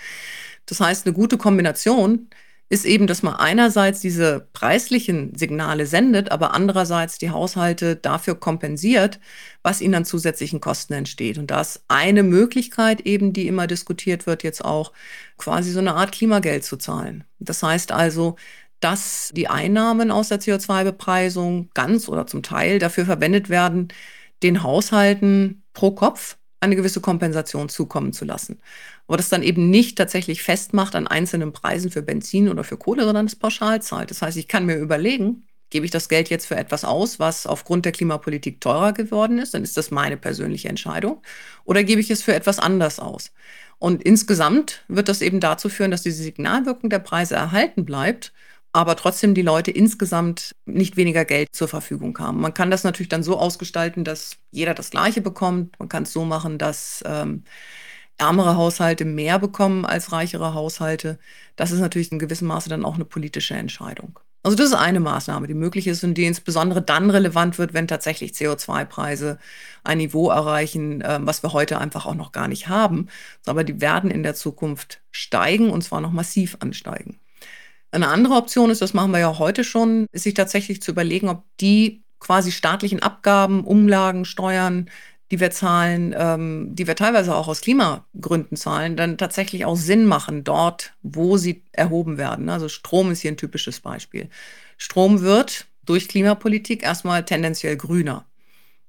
Das 0.66 0.80
heißt, 0.80 1.06
eine 1.06 1.14
gute 1.14 1.38
Kombination 1.38 2.28
ist 2.70 2.86
eben, 2.86 3.08
dass 3.08 3.24
man 3.24 3.34
einerseits 3.34 4.00
diese 4.00 4.48
preislichen 4.52 5.36
Signale 5.36 5.86
sendet, 5.86 6.30
aber 6.30 6.54
andererseits 6.54 7.18
die 7.18 7.30
Haushalte 7.30 7.96
dafür 7.96 8.36
kompensiert, 8.36 9.18
was 9.64 9.80
ihnen 9.80 9.96
an 9.96 10.04
zusätzlichen 10.04 10.60
Kosten 10.60 10.92
entsteht. 10.92 11.36
Und 11.36 11.50
da 11.50 11.60
ist 11.62 11.82
eine 11.88 12.22
Möglichkeit 12.22 13.00
eben, 13.02 13.32
die 13.32 13.48
immer 13.48 13.66
diskutiert 13.66 14.26
wird, 14.26 14.44
jetzt 14.44 14.64
auch 14.64 14.92
quasi 15.36 15.72
so 15.72 15.80
eine 15.80 15.94
Art 15.94 16.12
Klimageld 16.12 16.64
zu 16.64 16.76
zahlen. 16.76 17.24
Das 17.40 17.60
heißt 17.64 17.90
also, 17.90 18.36
dass 18.78 19.32
die 19.34 19.48
Einnahmen 19.48 20.12
aus 20.12 20.28
der 20.28 20.40
CO2-Bepreisung 20.40 21.70
ganz 21.74 22.08
oder 22.08 22.28
zum 22.28 22.44
Teil 22.44 22.78
dafür 22.78 23.04
verwendet 23.04 23.48
werden, 23.48 23.88
den 24.44 24.62
Haushalten 24.62 25.64
pro 25.74 25.90
Kopf 25.90 26.36
eine 26.60 26.76
gewisse 26.76 27.00
Kompensation 27.00 27.68
zukommen 27.68 28.12
zu 28.12 28.24
lassen. 28.24 28.60
Aber 29.06 29.16
das 29.16 29.30
dann 29.30 29.42
eben 29.42 29.70
nicht 29.70 29.96
tatsächlich 29.96 30.42
festmacht 30.42 30.94
an 30.94 31.06
einzelnen 31.06 31.52
Preisen 31.52 31.90
für 31.90 32.02
Benzin 32.02 32.48
oder 32.48 32.64
für 32.64 32.76
Kohle, 32.76 33.04
sondern 33.04 33.26
es 33.26 33.36
pauschal 33.36 33.82
zahlt. 33.82 34.10
Das 34.10 34.22
heißt, 34.22 34.36
ich 34.36 34.46
kann 34.46 34.66
mir 34.66 34.76
überlegen, 34.76 35.46
gebe 35.70 35.86
ich 35.86 35.90
das 35.90 36.08
Geld 36.08 36.28
jetzt 36.28 36.46
für 36.46 36.56
etwas 36.56 36.84
aus, 36.84 37.18
was 37.18 37.46
aufgrund 37.46 37.84
der 37.86 37.92
Klimapolitik 37.92 38.60
teurer 38.60 38.92
geworden 38.92 39.38
ist, 39.38 39.54
dann 39.54 39.62
ist 39.62 39.76
das 39.76 39.90
meine 39.90 40.16
persönliche 40.16 40.68
Entscheidung. 40.68 41.22
Oder 41.64 41.84
gebe 41.84 42.00
ich 42.00 42.10
es 42.10 42.22
für 42.22 42.34
etwas 42.34 42.58
anders 42.58 42.98
aus? 42.98 43.32
Und 43.78 44.02
insgesamt 44.02 44.84
wird 44.88 45.08
das 45.08 45.22
eben 45.22 45.40
dazu 45.40 45.70
führen, 45.70 45.90
dass 45.90 46.02
diese 46.02 46.22
Signalwirkung 46.22 46.90
der 46.90 46.98
Preise 46.98 47.36
erhalten 47.36 47.86
bleibt 47.86 48.32
aber 48.72 48.96
trotzdem 48.96 49.34
die 49.34 49.42
Leute 49.42 49.70
insgesamt 49.70 50.54
nicht 50.64 50.96
weniger 50.96 51.24
Geld 51.24 51.48
zur 51.52 51.68
Verfügung 51.68 52.18
haben. 52.18 52.40
Man 52.40 52.54
kann 52.54 52.70
das 52.70 52.84
natürlich 52.84 53.08
dann 53.08 53.22
so 53.22 53.38
ausgestalten, 53.38 54.04
dass 54.04 54.36
jeder 54.50 54.74
das 54.74 54.90
Gleiche 54.90 55.20
bekommt. 55.20 55.78
Man 55.78 55.88
kann 55.88 56.04
es 56.04 56.12
so 56.12 56.24
machen, 56.24 56.58
dass 56.58 57.02
ähm, 57.06 57.44
ärmere 58.18 58.56
Haushalte 58.56 59.04
mehr 59.04 59.38
bekommen 59.38 59.84
als 59.84 60.12
reichere 60.12 60.54
Haushalte. 60.54 61.18
Das 61.56 61.72
ist 61.72 61.80
natürlich 61.80 62.12
in 62.12 62.18
gewissem 62.18 62.48
Maße 62.48 62.68
dann 62.68 62.84
auch 62.84 62.94
eine 62.94 63.04
politische 63.04 63.54
Entscheidung. 63.54 64.20
Also 64.42 64.56
das 64.56 64.68
ist 64.68 64.74
eine 64.74 65.00
Maßnahme, 65.00 65.48
die 65.48 65.54
möglich 65.54 65.86
ist 65.86 66.02
und 66.02 66.14
die 66.14 66.24
insbesondere 66.24 66.80
dann 66.80 67.10
relevant 67.10 67.58
wird, 67.58 67.74
wenn 67.74 67.88
tatsächlich 67.88 68.32
CO2-Preise 68.32 69.38
ein 69.84 69.98
Niveau 69.98 70.30
erreichen, 70.30 71.02
ähm, 71.04 71.26
was 71.26 71.42
wir 71.42 71.52
heute 71.52 71.78
einfach 71.78 72.06
auch 72.06 72.14
noch 72.14 72.32
gar 72.32 72.48
nicht 72.48 72.68
haben. 72.68 73.08
Aber 73.46 73.64
die 73.64 73.80
werden 73.80 74.10
in 74.10 74.22
der 74.22 74.34
Zukunft 74.34 75.02
steigen 75.10 75.70
und 75.70 75.82
zwar 75.82 76.00
noch 76.00 76.12
massiv 76.12 76.56
ansteigen. 76.60 77.18
Eine 77.92 78.08
andere 78.08 78.34
Option 78.34 78.70
ist, 78.70 78.82
das 78.82 78.94
machen 78.94 79.10
wir 79.10 79.18
ja 79.18 79.38
heute 79.38 79.64
schon, 79.64 80.06
ist 80.12 80.22
sich 80.22 80.34
tatsächlich 80.34 80.80
zu 80.80 80.92
überlegen, 80.92 81.28
ob 81.28 81.44
die 81.60 82.02
quasi 82.20 82.52
staatlichen 82.52 83.02
Abgaben, 83.02 83.64
Umlagen, 83.64 84.24
Steuern, 84.24 84.88
die 85.30 85.40
wir 85.40 85.50
zahlen, 85.50 86.14
ähm, 86.16 86.74
die 86.74 86.86
wir 86.86 86.96
teilweise 86.96 87.34
auch 87.34 87.48
aus 87.48 87.60
Klimagründen 87.60 88.56
zahlen, 88.56 88.96
dann 88.96 89.16
tatsächlich 89.16 89.64
auch 89.64 89.76
Sinn 89.76 90.04
machen 90.06 90.44
dort, 90.44 90.92
wo 91.02 91.36
sie 91.36 91.62
erhoben 91.72 92.18
werden. 92.18 92.48
Also 92.48 92.68
Strom 92.68 93.10
ist 93.10 93.20
hier 93.20 93.32
ein 93.32 93.36
typisches 93.36 93.80
Beispiel. 93.80 94.28
Strom 94.76 95.20
wird 95.20 95.66
durch 95.86 96.08
Klimapolitik 96.08 96.82
erstmal 96.82 97.24
tendenziell 97.24 97.76
grüner. 97.76 98.26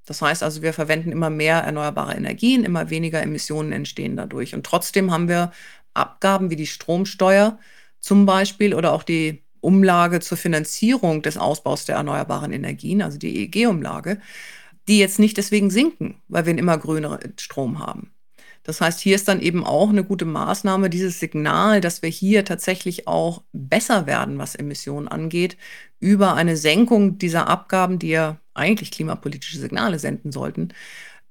Das 0.06 0.22
heißt 0.22 0.42
also, 0.42 0.62
wir 0.62 0.74
verwenden 0.74 1.12
immer 1.12 1.30
mehr 1.30 1.58
erneuerbare 1.60 2.16
Energien, 2.16 2.64
immer 2.64 2.90
weniger 2.90 3.22
Emissionen 3.22 3.72
entstehen 3.72 4.18
dadurch. 4.18 4.56
Und 4.56 4.66
trotzdem 4.66 5.12
haben 5.12 5.28
wir 5.30 5.52
Abgaben 5.94 6.50
wie 6.50 6.56
die 6.56 6.68
Stromsteuer, 6.68 7.60
zum 8.02 8.26
Beispiel 8.26 8.74
oder 8.74 8.92
auch 8.92 9.04
die 9.04 9.44
Umlage 9.62 10.20
zur 10.20 10.38
Finanzierung 10.38 11.22
des 11.22 11.38
Ausbaus 11.38 11.86
der 11.86 11.96
erneuerbaren 11.96 12.52
Energien, 12.52 13.02
also 13.02 13.18
die 13.18 13.44
EEG-Umlage, 13.44 14.20
die 14.88 15.00
jetzt 15.00 15.20
nicht 15.20 15.38
deswegen 15.38 15.70
sinken, 15.70 16.22
weil 16.28 16.46
wir 16.46 16.50
einen 16.50 16.60
immer 16.60 16.78
grüneren 16.78 17.34
Strom 17.40 17.80
haben. 17.80 18.12
Das 18.64 18.80
heißt, 18.80 19.00
hier 19.00 19.16
ist 19.16 19.28
dann 19.28 19.42
eben 19.42 19.64
auch 19.66 19.90
eine 19.90 20.04
gute 20.04 20.26
Maßnahme, 20.26 20.90
dieses 20.90 21.20
Signal, 21.20 21.82
dass 21.82 22.02
wir 22.02 22.10
hier 22.10 22.46
tatsächlich 22.46 23.08
auch 23.08 23.44
besser 23.54 24.06
werden, 24.06 24.38
was 24.38 24.56
Emissionen 24.56 25.08
angeht, 25.08 25.58
über 26.00 26.36
eine 26.36 26.58
Senkung 26.58 27.18
dieser 27.18 27.48
Abgaben, 27.48 27.98
die 27.98 28.10
ja 28.10 28.38
eigentlich 28.54 28.92
klimapolitische 28.92 29.60
Signale 29.60 29.98
senden 29.98 30.32
sollten, 30.32 30.74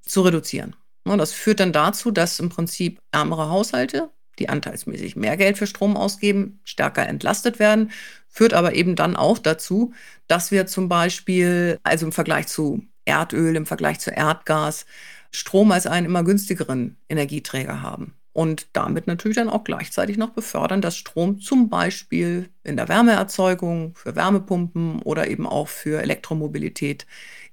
zu 0.02 0.22
reduzieren. 0.22 0.74
Und 1.04 1.18
das 1.18 1.32
führt 1.32 1.60
dann 1.60 1.72
dazu, 1.72 2.10
dass 2.10 2.40
im 2.40 2.48
Prinzip 2.48 3.00
ärmere 3.12 3.48
Haushalte 3.48 4.10
die 4.40 4.48
anteilsmäßig 4.48 5.14
mehr 5.14 5.36
Geld 5.36 5.58
für 5.58 5.66
Strom 5.66 5.96
ausgeben, 5.96 6.60
stärker 6.64 7.06
entlastet 7.06 7.58
werden, 7.58 7.92
führt 8.28 8.54
aber 8.54 8.74
eben 8.74 8.96
dann 8.96 9.14
auch 9.14 9.38
dazu, 9.38 9.92
dass 10.26 10.50
wir 10.50 10.66
zum 10.66 10.88
Beispiel, 10.88 11.78
also 11.82 12.06
im 12.06 12.12
Vergleich 12.12 12.48
zu 12.48 12.82
Erdöl, 13.04 13.56
im 13.56 13.66
Vergleich 13.66 14.00
zu 14.00 14.10
Erdgas, 14.10 14.86
Strom 15.30 15.70
als 15.70 15.86
einen 15.86 16.06
immer 16.06 16.24
günstigeren 16.24 16.96
Energieträger 17.08 17.82
haben. 17.82 18.14
Und 18.32 18.68
damit 18.74 19.06
natürlich 19.06 19.36
dann 19.36 19.48
auch 19.48 19.64
gleichzeitig 19.64 20.16
noch 20.16 20.30
befördern, 20.30 20.80
dass 20.80 20.96
Strom 20.96 21.40
zum 21.40 21.68
Beispiel 21.68 22.48
in 22.62 22.76
der 22.76 22.88
Wärmeerzeugung, 22.88 23.94
für 23.96 24.14
Wärmepumpen 24.14 25.02
oder 25.02 25.28
eben 25.28 25.46
auch 25.46 25.68
für 25.68 26.00
Elektromobilität 26.00 27.06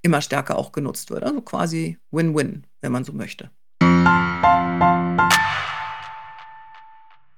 immer 0.04 0.22
stärker 0.22 0.58
auch 0.58 0.72
genutzt 0.72 1.10
wird. 1.10 1.24
Also 1.24 1.42
quasi 1.42 1.98
Win-Win, 2.12 2.66
wenn 2.82 2.92
man 2.92 3.04
so 3.04 3.12
möchte. 3.14 3.50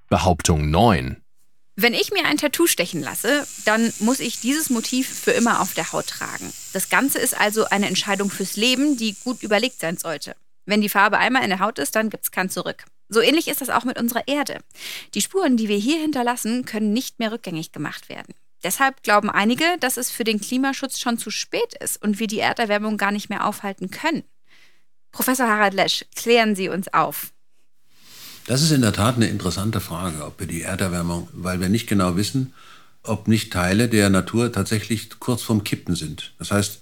Behauptung 0.10 0.72
9. 0.72 1.22
Wenn 1.76 1.94
ich 1.94 2.12
mir 2.12 2.26
ein 2.26 2.38
Tattoo 2.38 2.66
stechen 2.66 3.04
lasse, 3.04 3.46
dann 3.66 3.94
muss 4.00 4.20
ich 4.20 4.40
dieses 4.40 4.72
Motiv 4.72 5.08
für 5.08 5.30
immer 5.30 5.62
auf 5.62 5.76
der 5.76 5.92
Haut 5.92 6.08
tragen. 6.08 6.52
Das 6.74 6.90
Ganze 6.90 7.20
ist 7.20 7.40
also 7.40 7.66
eine 7.66 7.88
Entscheidung 7.88 8.32
fürs 8.32 8.56
Leben, 8.56 8.98
die 8.98 9.16
gut 9.24 9.44
überlegt 9.44 9.80
sein 9.80 9.98
sollte. 9.98 10.36
Wenn 10.66 10.82
die 10.82 10.90
Farbe 10.90 11.20
einmal 11.20 11.44
in 11.44 11.50
der 11.50 11.60
Haut 11.60 11.78
ist, 11.78 11.96
dann 11.96 12.10
gibt 12.10 12.24
es 12.24 12.32
kein 12.32 12.50
Zurück. 12.50 12.86
So 13.08 13.22
ähnlich 13.22 13.48
ist 13.48 13.62
das 13.62 13.70
auch 13.70 13.84
mit 13.84 14.00
unserer 14.00 14.28
Erde. 14.28 14.58
Die 15.14 15.22
Spuren, 15.22 15.58
die 15.58 15.68
wir 15.68 15.78
hier 15.78 16.00
hinterlassen, 16.00 16.66
können 16.66 16.92
nicht 16.92 17.20
mehr 17.20 17.32
rückgängig 17.32 17.72
gemacht 17.72 18.10
werden. 18.10 18.34
Deshalb 18.64 19.04
glauben 19.04 19.30
einige, 19.30 19.78
dass 19.80 19.98
es 19.98 20.10
für 20.10 20.24
den 20.24 20.42
Klimaschutz 20.42 21.00
schon 21.00 21.20
zu 21.20 21.30
spät 21.30 21.76
ist 21.80 22.02
und 22.02 22.18
wir 22.18 22.26
die 22.26 22.40
Erderwärmung 22.40 22.98
gar 22.98 23.12
nicht 23.12 23.30
mehr 23.30 23.46
aufhalten 23.46 23.92
können. 23.92 24.24
Professor 25.12 25.48
Harald 25.48 25.76
Lesch, 25.76 26.04
klären 26.16 26.56
Sie 26.56 26.68
uns 26.68 26.92
auf. 26.96 27.32
Das 28.50 28.64
ist 28.64 28.72
in 28.72 28.82
der 28.82 28.94
Tat 28.94 29.18
eine 29.18 29.28
interessante 29.28 29.80
Frage, 29.80 30.26
ob 30.26 30.40
wir 30.40 30.48
die 30.48 30.64
Erderwärmung, 30.64 31.28
weil 31.34 31.60
wir 31.60 31.70
nicht 31.70 31.86
genau 31.86 32.18
wissen, 32.18 32.52
ob 33.04 33.28
nicht 33.28 33.54
Teile 33.54 33.88
der 33.88 34.10
Natur 34.10 34.52
tatsächlich 34.52 35.08
kurz 35.20 35.44
vorm 35.44 35.64
Kippen 35.64 35.94
sind. 35.94 36.34
Das 36.40 36.50
heißt, 36.50 36.82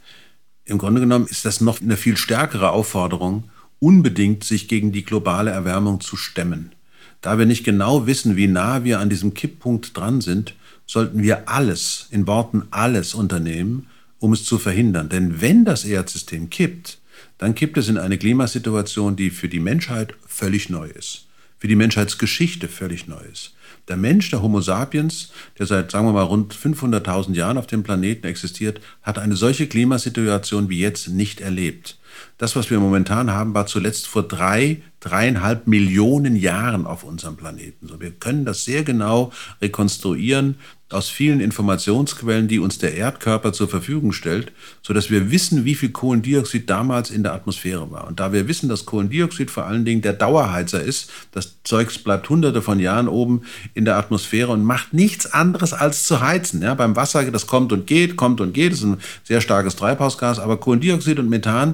im 0.64 0.78
Grunde 0.78 1.02
genommen 1.02 1.28
ist 1.28 1.44
das 1.44 1.60
noch 1.60 1.82
eine 1.82 1.98
viel 1.98 2.16
stärkere 2.16 2.70
Aufforderung, 2.70 3.50
unbedingt 3.80 4.46
sich 4.46 4.70
gegen 4.70 4.94
die 4.94 5.04
globale 5.04 5.52
Erwärmung 5.52 6.00
zu 6.00 6.16
stemmen. 6.16 6.72
Da 7.20 7.38
wir 7.38 7.46
nicht 7.46 7.66
genau 7.66 8.08
wissen, 8.08 8.38
wie 8.38 8.48
nah 8.48 8.86
wir 8.86 9.02
an 9.02 9.10
diesem 9.10 9.34
Kipppunkt 9.34 9.98
dran 9.98 10.22
sind, 10.22 10.56
sollten 10.86 11.22
wir 11.22 11.50
alles, 11.50 12.08
in 12.12 12.28
Worten 12.28 12.64
alles 12.72 13.14
unternehmen, 13.14 13.88
um 14.20 14.32
es 14.32 14.46
zu 14.46 14.58
verhindern. 14.58 15.10
Denn 15.10 15.42
wenn 15.42 15.66
das 15.66 15.84
Erdsystem 15.84 16.50
kippt, 16.50 17.00
dann 17.38 17.56
kippt 17.56 17.78
es 17.78 17.90
in 17.90 17.98
eine 17.98 18.18
Klimasituation, 18.18 19.18
die 19.18 19.32
für 19.32 19.50
die 19.50 19.60
Menschheit 19.60 20.14
völlig 20.26 20.70
neu 20.70 20.88
ist 20.88 21.27
für 21.60 21.68
die 21.68 21.76
Menschheitsgeschichte 21.76 22.68
völlig 22.68 23.08
Neues. 23.08 23.54
Der 23.88 23.98
Mensch, 23.98 24.30
der 24.32 24.42
Homo 24.42 24.60
sapiens, 24.60 25.32
der 25.58 25.66
seit, 25.66 25.92
sagen 25.92 26.08
wir 26.08 26.14
mal, 26.14 26.24
rund 26.24 26.54
500.000 26.54 27.34
Jahren 27.36 27.58
auf 27.58 27.68
dem 27.68 27.84
Planeten 27.84 28.28
existiert, 28.28 28.82
hat 29.02 29.18
eine 29.18 29.38
solche 29.38 29.68
Klimasituation 29.68 30.70
wie 30.70 30.80
jetzt 30.80 31.08
nicht 31.08 31.40
erlebt. 31.40 31.98
Das, 32.38 32.56
was 32.56 32.70
wir 32.70 32.80
momentan 32.80 33.32
haben, 33.32 33.54
war 33.54 33.66
zuletzt 33.66 34.08
vor 34.08 34.24
drei, 34.24 34.82
dreieinhalb 35.00 35.68
Millionen 35.68 36.36
Jahren 36.36 36.86
auf 36.86 37.04
unserem 37.04 37.38
Planeten. 37.38 37.88
So, 37.88 38.02
wir 38.02 38.12
können 38.12 38.44
das 38.44 38.66
sehr 38.66 38.84
genau 38.84 39.32
rekonstruieren 39.62 40.56
aus 40.90 41.10
vielen 41.10 41.42
Informationsquellen, 41.42 42.48
die 42.48 42.60
uns 42.60 42.78
der 42.78 42.96
Erdkörper 42.96 43.52
zur 43.52 43.68
Verfügung 43.68 44.14
stellt, 44.14 44.54
so 44.82 44.94
dass 44.94 45.10
wir 45.10 45.32
wissen, 45.32 45.66
wie 45.66 45.76
viel 45.76 45.90
Kohlendioxid 45.90 46.70
damals 46.70 47.12
in 47.12 47.24
der 47.24 47.34
Atmosphäre 47.34 47.92
war. 47.92 48.08
Und 48.08 48.22
da 48.22 48.32
wir 48.32 48.48
wissen, 48.48 48.70
dass 48.70 48.86
Kohlendioxid 48.86 49.52
vor 49.52 49.66
allen 49.66 49.84
Dingen 49.84 50.02
der 50.02 50.14
Dauerheizer 50.14 50.82
ist, 50.82 51.12
das 51.34 51.58
Zeugs 51.66 51.98
bleibt 52.00 52.30
hunderte 52.30 52.62
von 52.62 52.80
Jahren 52.80 53.10
oben 53.10 53.42
in 53.74 53.84
der 53.84 53.98
Atmosphäre 53.98 54.54
und 54.54 54.64
macht 54.64 54.94
nichts 54.94 55.34
anderes 55.34 55.74
als 55.74 56.06
zu 56.06 56.22
heizen. 56.22 56.62
Ja, 56.62 56.74
beim 56.74 56.96
Wasser, 56.96 57.30
das 57.32 57.48
kommt 57.48 57.74
und 57.74 57.86
geht, 57.86 58.16
kommt 58.16 58.40
und 58.40 58.54
geht, 58.54 58.72
das 58.72 58.80
ist 58.80 58.86
ein 58.86 58.98
sehr 59.26 59.42
starkes 59.42 59.76
Treibhausgas, 59.76 60.40
aber 60.40 60.56
Kohlendioxid 60.58 61.20
und 61.20 61.28
Methan 61.28 61.74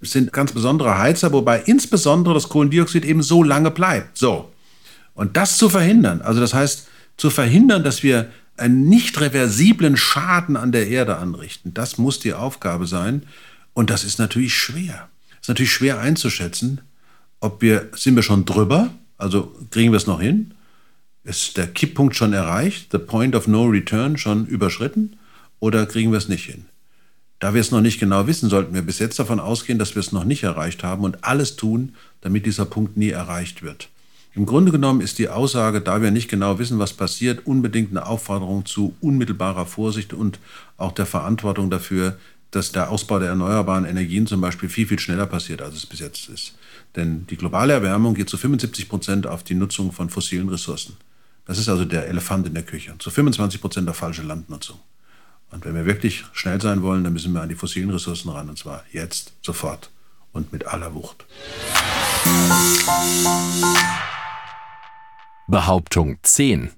sind 0.00 0.32
ganz 0.32 0.52
besondere 0.52 0.98
Heizer, 0.98 1.32
wobei 1.32 1.60
insbesondere 1.66 2.32
das 2.32 2.48
Kohlendioxid 2.48 3.04
eben 3.04 3.22
so 3.22 3.42
lange 3.42 3.70
bleibt. 3.70 4.16
So. 4.16 4.50
Und 5.14 5.36
das 5.36 5.58
zu 5.58 5.68
verhindern, 5.68 6.22
also 6.22 6.40
das 6.40 6.54
heißt, 6.54 6.88
zu 7.16 7.30
verhindern, 7.30 7.84
dass 7.84 8.02
wir 8.02 8.30
einen 8.56 8.88
nicht 8.88 9.20
reversiblen 9.20 9.96
Schaden 9.96 10.56
an 10.56 10.72
der 10.72 10.88
Erde 10.88 11.16
anrichten. 11.16 11.74
Das 11.74 11.98
muss 11.98 12.20
die 12.20 12.34
Aufgabe 12.34 12.86
sein. 12.86 13.24
Und 13.72 13.90
das 13.90 14.04
ist 14.04 14.18
natürlich 14.18 14.54
schwer. 14.54 15.08
Es 15.32 15.42
ist 15.42 15.48
natürlich 15.48 15.72
schwer 15.72 15.98
einzuschätzen, 15.98 16.80
ob 17.40 17.60
wir, 17.60 17.90
sind 17.94 18.16
wir 18.16 18.22
schon 18.22 18.44
drüber, 18.44 18.90
also 19.18 19.54
kriegen 19.70 19.92
wir 19.92 19.98
es 19.98 20.06
noch 20.06 20.20
hin? 20.20 20.54
Ist 21.24 21.56
der 21.56 21.66
Kipppunkt 21.66 22.16
schon 22.16 22.32
erreicht, 22.32 22.88
the 22.92 22.98
point 22.98 23.34
of 23.34 23.46
no 23.46 23.64
return 23.64 24.16
schon 24.16 24.46
überschritten 24.46 25.16
oder 25.58 25.86
kriegen 25.86 26.12
wir 26.12 26.18
es 26.18 26.28
nicht 26.28 26.46
hin? 26.46 26.66
Da 27.40 27.52
wir 27.52 27.60
es 27.60 27.70
noch 27.70 27.80
nicht 27.80 28.00
genau 28.00 28.26
wissen, 28.26 28.48
sollten 28.48 28.74
wir 28.74 28.82
bis 28.82 28.98
jetzt 28.98 29.18
davon 29.18 29.40
ausgehen, 29.40 29.78
dass 29.78 29.94
wir 29.94 30.00
es 30.00 30.12
noch 30.12 30.24
nicht 30.24 30.44
erreicht 30.44 30.82
haben 30.82 31.04
und 31.04 31.24
alles 31.24 31.56
tun, 31.56 31.94
damit 32.20 32.46
dieser 32.46 32.64
Punkt 32.64 32.96
nie 32.96 33.10
erreicht 33.10 33.62
wird. 33.62 33.90
Im 34.36 34.46
Grunde 34.46 34.72
genommen 34.72 35.00
ist 35.00 35.18
die 35.18 35.28
Aussage, 35.28 35.80
da 35.80 36.02
wir 36.02 36.10
nicht 36.10 36.28
genau 36.28 36.58
wissen, 36.58 36.80
was 36.80 36.92
passiert, 36.92 37.46
unbedingt 37.46 37.90
eine 37.90 38.06
Aufforderung 38.06 38.66
zu 38.66 38.96
unmittelbarer 39.00 39.64
Vorsicht 39.64 40.12
und 40.12 40.40
auch 40.76 40.90
der 40.90 41.06
Verantwortung 41.06 41.70
dafür, 41.70 42.18
dass 42.50 42.72
der 42.72 42.90
Ausbau 42.90 43.20
der 43.20 43.28
erneuerbaren 43.28 43.84
Energien 43.84 44.26
zum 44.26 44.40
Beispiel 44.40 44.68
viel, 44.68 44.88
viel 44.88 44.98
schneller 44.98 45.26
passiert, 45.26 45.62
als 45.62 45.76
es 45.76 45.86
bis 45.86 46.00
jetzt 46.00 46.28
ist. 46.28 46.54
Denn 46.96 47.26
die 47.28 47.36
globale 47.36 47.72
Erwärmung 47.72 48.14
geht 48.14 48.28
zu 48.28 48.36
75 48.36 48.88
Prozent 48.88 49.26
auf 49.26 49.44
die 49.44 49.54
Nutzung 49.54 49.92
von 49.92 50.10
fossilen 50.10 50.48
Ressourcen. 50.48 50.96
Das 51.46 51.58
ist 51.58 51.68
also 51.68 51.84
der 51.84 52.08
Elefant 52.08 52.46
in 52.46 52.54
der 52.54 52.62
Küche. 52.64 52.94
Zu 52.98 53.10
25 53.10 53.60
Prozent 53.60 53.88
auf 53.88 53.96
falsche 53.96 54.22
Landnutzung. 54.22 54.80
Und 55.50 55.64
wenn 55.64 55.74
wir 55.74 55.86
wirklich 55.86 56.24
schnell 56.32 56.60
sein 56.60 56.82
wollen, 56.82 57.04
dann 57.04 57.12
müssen 57.12 57.32
wir 57.32 57.42
an 57.42 57.48
die 57.48 57.54
fossilen 57.54 57.90
Ressourcen 57.90 58.30
ran. 58.30 58.48
Und 58.48 58.58
zwar 58.58 58.84
jetzt, 58.90 59.32
sofort 59.42 59.90
und 60.32 60.52
mit 60.52 60.66
aller 60.66 60.94
Wucht. 60.94 61.24
Behauptung 65.46 66.16
10. 66.22 66.70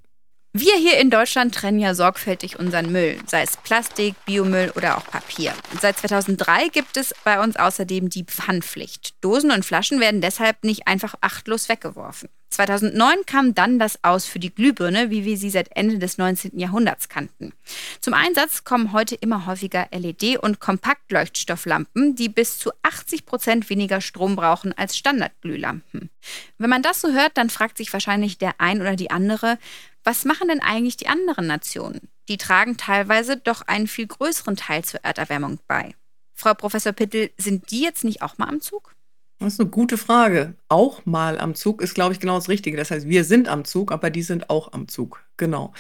Wir 0.53 0.75
hier 0.75 0.99
in 0.99 1.09
Deutschland 1.09 1.55
trennen 1.55 1.79
ja 1.79 1.95
sorgfältig 1.95 2.59
unseren 2.59 2.91
Müll, 2.91 3.19
sei 3.27 3.43
es 3.43 3.57
Plastik, 3.59 4.17
Biomüll 4.25 4.73
oder 4.75 4.99
auch 4.99 5.07
Papier. 5.07 5.53
Seit 5.81 5.99
2003 5.99 6.69
gibt 6.69 6.97
es 6.97 7.15
bei 7.23 7.41
uns 7.41 7.57
außerdem 7.57 8.09
die 8.11 8.25
Pfandpflicht. 8.25 9.23
Dosen 9.23 9.53
und 9.53 9.65
Flaschen 9.65 10.01
werden 10.01 10.21
deshalb 10.21 10.65
nicht 10.65 10.89
einfach 10.89 11.15
achtlos 11.21 11.69
weggeworfen. 11.69 12.29
2009 12.51 13.27
kam 13.27 13.55
dann 13.55 13.79
das 13.79 14.03
Aus 14.05 14.25
für 14.25 14.39
die 14.39 14.55
Glühbirne, 14.55 15.11
wie 15.11 15.25
wir 15.25 15.37
sie 15.37 15.51
seit 15.51 15.77
Ende 15.77 15.99
des 15.99 16.17
19. 16.17 16.59
Jahrhunderts 16.59 17.09
kannten. 17.09 17.53
Zum 18.01 18.15
Einsatz 18.15 18.65
kommen 18.65 18.93
heute 18.93 19.15
immer 19.17 19.47
häufiger 19.47 19.89
LED- 19.91 20.39
und 20.39 20.61
Kompaktleuchtstofflampen, 20.61 22.15
die 22.15 22.29
bis 22.29 22.59
zu 22.59 22.71
80 22.83 23.27
Prozent 23.27 23.69
weniger 23.69 24.01
Strom 24.01 24.37
brauchen 24.37 24.73
als 24.73 24.97
Standardglühlampen. 24.97 26.11
Wenn 26.59 26.71
man 26.71 26.83
das 26.83 27.01
so 27.01 27.13
hört, 27.13 27.37
dann 27.37 27.51
fragt 27.51 27.77
sich 27.77 27.93
wahrscheinlich 27.93 28.39
der 28.39 28.55
ein 28.59 28.81
oder 28.81 28.97
die 28.97 29.11
andere, 29.11 29.59
was 30.05 30.25
machen 30.25 30.49
denn 30.49 30.61
eigentlich 30.61 30.97
die 30.97 31.09
anderen 31.09 31.49
Nationen? 31.49 32.09
Die 32.29 32.39
tragen 32.39 32.77
teilweise 32.77 33.37
doch 33.37 33.63
einen 33.63 33.89
viel 33.89 34.07
größeren 34.07 34.57
Teil 34.57 34.85
zur 34.85 35.01
Erderwärmung 35.05 35.59
bei. 35.67 35.95
Frau 36.35 36.55
Professor 36.55 36.93
Pittel, 36.93 37.31
sind 37.39 37.71
die 37.71 37.81
jetzt 37.81 38.05
nicht 38.05 38.23
auch 38.23 38.39
mal 38.39 38.49
am 38.49 38.61
Zug? 38.61 38.95
Das 39.39 39.53
ist 39.53 39.61
eine 39.61 39.69
gute 39.69 39.99
Frage. 39.99 40.55
Auch 40.71 41.05
mal 41.05 41.39
am 41.39 41.55
Zug 41.55 41.83
ist, 41.83 41.95
glaube 41.95 42.15
ich, 42.15 42.21
genau 42.21 42.37
das 42.37 42.49
Richtige. 42.49 42.79
Das 42.79 42.91
heißt, 42.91 43.07
wir 43.07 43.23
sind 43.23 43.49
am 43.49 43.67
Zug, 43.67 43.93
aber 43.93 44.09
die 44.09 44.23
sind 44.23 44.49
auch 44.49 44.73
am 44.73 44.89
Zug. 44.89 45.23
Genau. 45.37 45.75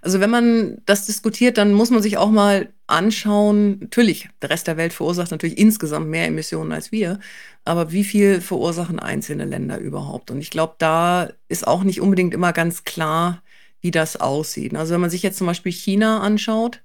Also 0.00 0.18
wenn 0.20 0.30
man 0.30 0.78
das 0.86 1.04
diskutiert, 1.04 1.58
dann 1.58 1.74
muss 1.74 1.90
man 1.90 2.00
sich 2.00 2.16
auch 2.16 2.30
mal 2.30 2.72
anschauen, 2.86 3.80
natürlich, 3.80 4.30
der 4.40 4.48
Rest 4.48 4.66
der 4.66 4.78
Welt 4.78 4.94
verursacht 4.94 5.30
natürlich 5.30 5.58
insgesamt 5.58 6.08
mehr 6.08 6.26
Emissionen 6.26 6.72
als 6.72 6.90
wir, 6.90 7.18
aber 7.66 7.92
wie 7.92 8.04
viel 8.04 8.40
verursachen 8.40 8.98
einzelne 8.98 9.44
Länder 9.44 9.78
überhaupt? 9.78 10.30
Und 10.30 10.40
ich 10.40 10.50
glaube, 10.50 10.76
da 10.78 11.28
ist 11.48 11.66
auch 11.66 11.84
nicht 11.84 12.00
unbedingt 12.00 12.32
immer 12.32 12.54
ganz 12.54 12.84
klar, 12.84 13.42
wie 13.82 13.90
das 13.90 14.16
aussieht. 14.16 14.74
Also 14.74 14.94
wenn 14.94 15.00
man 15.02 15.10
sich 15.10 15.22
jetzt 15.22 15.36
zum 15.36 15.46
Beispiel 15.46 15.72
China 15.72 16.20
anschaut, 16.20 16.80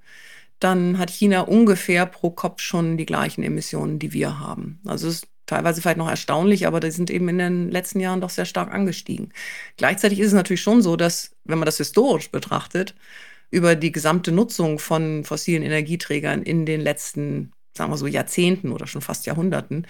dann 0.59 0.97
hat 0.97 1.09
China 1.09 1.41
ungefähr 1.41 2.05
pro 2.05 2.31
Kopf 2.31 2.61
schon 2.61 2.97
die 2.97 3.05
gleichen 3.05 3.43
Emissionen, 3.43 3.99
die 3.99 4.11
wir 4.11 4.39
haben. 4.39 4.81
Also 4.85 5.07
es 5.07 5.15
ist 5.23 5.27
teilweise 5.47 5.81
vielleicht 5.81 5.97
noch 5.97 6.09
erstaunlich, 6.09 6.67
aber 6.67 6.79
die 6.79 6.91
sind 6.91 7.09
eben 7.09 7.27
in 7.29 7.39
den 7.39 7.71
letzten 7.71 7.99
Jahren 7.99 8.21
doch 8.21 8.29
sehr 8.29 8.45
stark 8.45 8.71
angestiegen. 8.71 9.33
Gleichzeitig 9.77 10.19
ist 10.19 10.27
es 10.27 10.33
natürlich 10.33 10.61
schon 10.61 10.81
so, 10.81 10.95
dass, 10.95 11.31
wenn 11.45 11.57
man 11.57 11.65
das 11.65 11.77
historisch 11.77 12.29
betrachtet, 12.29 12.93
über 13.49 13.75
die 13.75 13.91
gesamte 13.91 14.31
Nutzung 14.31 14.77
von 14.77 15.23
fossilen 15.23 15.63
Energieträgern 15.63 16.43
in 16.43 16.65
den 16.65 16.81
letzten, 16.81 17.53
sagen 17.75 17.91
wir 17.91 17.97
so, 17.97 18.07
Jahrzehnten 18.07 18.71
oder 18.71 18.87
schon 18.87 19.01
fast 19.01 19.25
Jahrhunderten, 19.25 19.87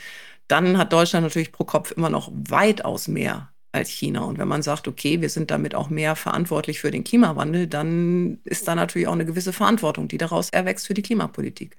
dann 0.47 0.77
hat 0.77 0.93
Deutschland 0.93 1.25
natürlich 1.25 1.51
pro 1.51 1.65
Kopf 1.65 1.91
immer 1.91 2.09
noch 2.09 2.31
weitaus 2.31 3.07
mehr 3.07 3.49
als 3.71 3.89
China. 3.89 4.21
Und 4.21 4.37
wenn 4.37 4.47
man 4.47 4.61
sagt, 4.61 4.87
okay, 4.87 5.21
wir 5.21 5.29
sind 5.29 5.51
damit 5.51 5.75
auch 5.75 5.89
mehr 5.89 6.15
verantwortlich 6.15 6.79
für 6.79 6.91
den 6.91 7.03
Klimawandel, 7.03 7.67
dann 7.67 8.39
ist 8.43 8.67
da 8.67 8.75
natürlich 8.75 9.07
auch 9.07 9.13
eine 9.13 9.25
gewisse 9.25 9.53
Verantwortung, 9.53 10.07
die 10.07 10.17
daraus 10.17 10.49
erwächst 10.49 10.87
für 10.87 10.93
die 10.93 11.01
Klimapolitik. 11.01 11.77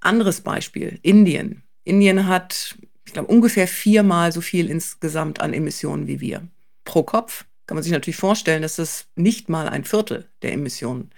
Anderes 0.00 0.40
Beispiel, 0.40 0.98
Indien. 1.02 1.62
Indien 1.84 2.26
hat, 2.26 2.76
ich 3.04 3.12
glaube, 3.12 3.32
ungefähr 3.32 3.66
viermal 3.66 4.32
so 4.32 4.40
viel 4.40 4.70
insgesamt 4.70 5.40
an 5.40 5.52
Emissionen 5.52 6.06
wie 6.06 6.20
wir. 6.20 6.46
Pro 6.84 7.02
Kopf 7.02 7.44
kann 7.66 7.76
man 7.76 7.82
sich 7.82 7.92
natürlich 7.92 8.16
vorstellen, 8.16 8.62
dass 8.62 8.76
das 8.76 9.06
nicht 9.16 9.48
mal 9.48 9.68
ein 9.68 9.84
Viertel 9.84 10.28
der 10.42 10.52
Emissionen, 10.52 11.10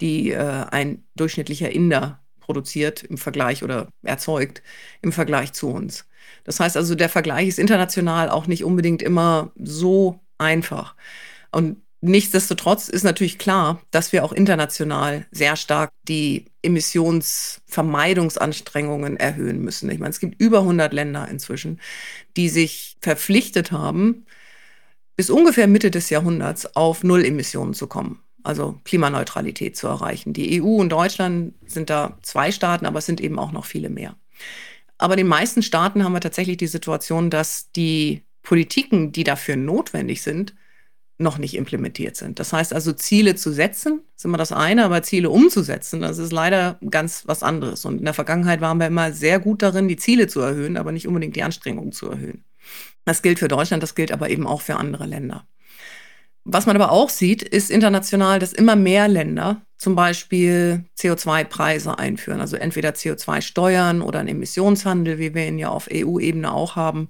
die 0.00 0.30
äh, 0.30 0.64
ein 0.70 1.04
durchschnittlicher 1.16 1.70
Inder 1.70 2.20
produziert 2.40 3.02
im 3.02 3.18
Vergleich 3.18 3.62
oder 3.62 3.88
erzeugt 4.02 4.62
im 5.02 5.12
Vergleich 5.12 5.52
zu 5.52 5.68
uns. 5.68 6.06
Das 6.44 6.60
heißt 6.60 6.76
also, 6.76 6.94
der 6.94 7.08
Vergleich 7.08 7.48
ist 7.48 7.58
international 7.58 8.30
auch 8.30 8.46
nicht 8.46 8.64
unbedingt 8.64 9.02
immer 9.02 9.52
so 9.56 10.20
einfach. 10.38 10.94
Und 11.50 11.82
nichtsdestotrotz 12.08 12.88
ist 12.88 13.02
natürlich 13.02 13.38
klar, 13.38 13.82
dass 13.90 14.12
wir 14.12 14.24
auch 14.24 14.32
international 14.32 15.26
sehr 15.30 15.56
stark 15.56 15.90
die 16.08 16.46
Emissionsvermeidungsanstrengungen 16.62 19.16
erhöhen 19.16 19.62
müssen. 19.62 19.90
Ich 19.90 19.98
meine, 19.98 20.10
es 20.10 20.20
gibt 20.20 20.40
über 20.40 20.60
100 20.60 20.92
Länder 20.92 21.26
inzwischen, 21.28 21.80
die 22.36 22.48
sich 22.48 22.96
verpflichtet 23.00 23.72
haben, 23.72 24.26
bis 25.16 25.30
ungefähr 25.30 25.66
Mitte 25.66 25.90
des 25.90 26.10
Jahrhunderts 26.10 26.76
auf 26.76 27.02
Null-Emissionen 27.04 27.74
zu 27.74 27.86
kommen 27.86 28.20
also 28.46 28.80
Klimaneutralität 28.84 29.76
zu 29.76 29.88
erreichen. 29.88 30.32
Die 30.32 30.62
EU 30.62 30.76
und 30.76 30.90
Deutschland 30.90 31.54
sind 31.66 31.90
da 31.90 32.16
zwei 32.22 32.52
Staaten, 32.52 32.86
aber 32.86 33.00
es 33.00 33.06
sind 33.06 33.20
eben 33.20 33.38
auch 33.38 33.50
noch 33.50 33.64
viele 33.64 33.90
mehr. 33.90 34.14
Aber 34.98 35.16
den 35.16 35.26
meisten 35.26 35.62
Staaten 35.62 36.04
haben 36.04 36.12
wir 36.12 36.20
tatsächlich 36.20 36.56
die 36.56 36.68
Situation, 36.68 37.28
dass 37.28 37.72
die 37.72 38.22
Politiken, 38.42 39.12
die 39.12 39.24
dafür 39.24 39.56
notwendig 39.56 40.22
sind, 40.22 40.54
noch 41.18 41.38
nicht 41.38 41.54
implementiert 41.56 42.16
sind. 42.16 42.38
Das 42.38 42.52
heißt 42.52 42.74
also, 42.74 42.92
Ziele 42.92 43.34
zu 43.36 43.50
setzen, 43.52 44.02
ist 44.16 44.24
immer 44.24 44.36
das 44.36 44.52
eine, 44.52 44.84
aber 44.84 45.02
Ziele 45.02 45.30
umzusetzen, 45.30 46.00
das 46.02 46.18
ist 46.18 46.32
leider 46.32 46.78
ganz 46.90 47.22
was 47.26 47.42
anderes. 47.42 47.84
Und 47.84 47.98
in 47.98 48.04
der 48.04 48.14
Vergangenheit 48.14 48.60
waren 48.60 48.78
wir 48.78 48.86
immer 48.86 49.12
sehr 49.12 49.40
gut 49.40 49.62
darin, 49.62 49.88
die 49.88 49.96
Ziele 49.96 50.26
zu 50.26 50.40
erhöhen, 50.40 50.76
aber 50.76 50.92
nicht 50.92 51.08
unbedingt 51.08 51.36
die 51.36 51.42
Anstrengungen 51.42 51.92
zu 51.92 52.10
erhöhen. 52.10 52.44
Das 53.04 53.22
gilt 53.22 53.38
für 53.38 53.48
Deutschland, 53.48 53.82
das 53.82 53.94
gilt 53.94 54.12
aber 54.12 54.28
eben 54.30 54.46
auch 54.46 54.60
für 54.60 54.76
andere 54.76 55.06
Länder. 55.06 55.46
Was 56.48 56.66
man 56.66 56.76
aber 56.76 56.92
auch 56.92 57.10
sieht, 57.10 57.42
ist 57.42 57.72
international, 57.72 58.38
dass 58.38 58.52
immer 58.52 58.76
mehr 58.76 59.08
Länder 59.08 59.62
zum 59.78 59.96
Beispiel 59.96 60.84
CO2-Preise 60.96 61.98
einführen, 61.98 62.40
also 62.40 62.56
entweder 62.56 62.90
CO2-Steuern 62.90 64.00
oder 64.00 64.20
einen 64.20 64.28
Emissionshandel, 64.28 65.18
wie 65.18 65.34
wir 65.34 65.48
ihn 65.48 65.58
ja 65.58 65.70
auf 65.70 65.88
EU-Ebene 65.92 66.52
auch 66.52 66.76
haben, 66.76 67.08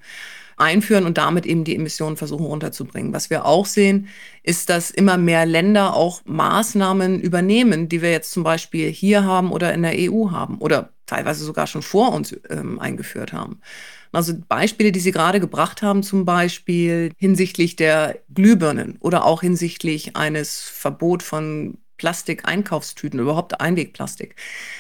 einführen 0.57 1.05
und 1.05 1.19
damit 1.19 1.47
eben 1.47 1.65
die 1.65 1.77
Emissionen 1.77 2.17
versuchen 2.17 2.47
runterzubringen. 2.47 3.13
Was 3.13 3.31
wir 3.31 3.45
auch 3.45 3.67
sehen, 3.67 4.09
ist, 4.43 4.71
dass 4.71 4.91
immer 4.91 5.19
mehr 5.19 5.45
Länder 5.45 5.95
auch 5.95 6.23
Maßnahmen 6.25 7.21
übernehmen, 7.21 7.89
die 7.89 8.03
wir 8.03 8.11
jetzt 8.11 8.31
zum 8.31 8.43
Beispiel 8.43 8.91
hier 8.91 9.25
haben 9.25 9.53
oder 9.53 9.75
in 9.75 9.83
der 9.83 9.95
EU 9.97 10.31
haben 10.31 10.59
oder 10.59 10.91
teilweise 11.05 11.45
sogar 11.45 11.67
schon 11.67 11.83
vor 11.83 12.13
uns 12.13 12.35
ähm, 12.51 12.79
eingeführt 12.79 13.33
haben. 13.33 13.61
Also 14.13 14.33
Beispiele, 14.49 14.93
die 14.93 15.01
Sie 15.01 15.13
gerade 15.13 15.41
gebracht 15.41 15.83
haben, 15.83 16.03
zum 16.03 16.25
Beispiel 16.25 17.13
hinsichtlich 17.19 17.77
der 17.77 18.19
Glühbirnen 18.33 18.97
oder 19.01 19.25
auch 19.25 19.43
hinsichtlich 19.43 20.17
eines 20.17 20.63
Verbot 20.63 21.23
von 21.23 21.77
Plastik-Einkaufstüten, 21.99 23.21
überhaupt 23.21 23.61
Einwegplastik. 23.61 24.37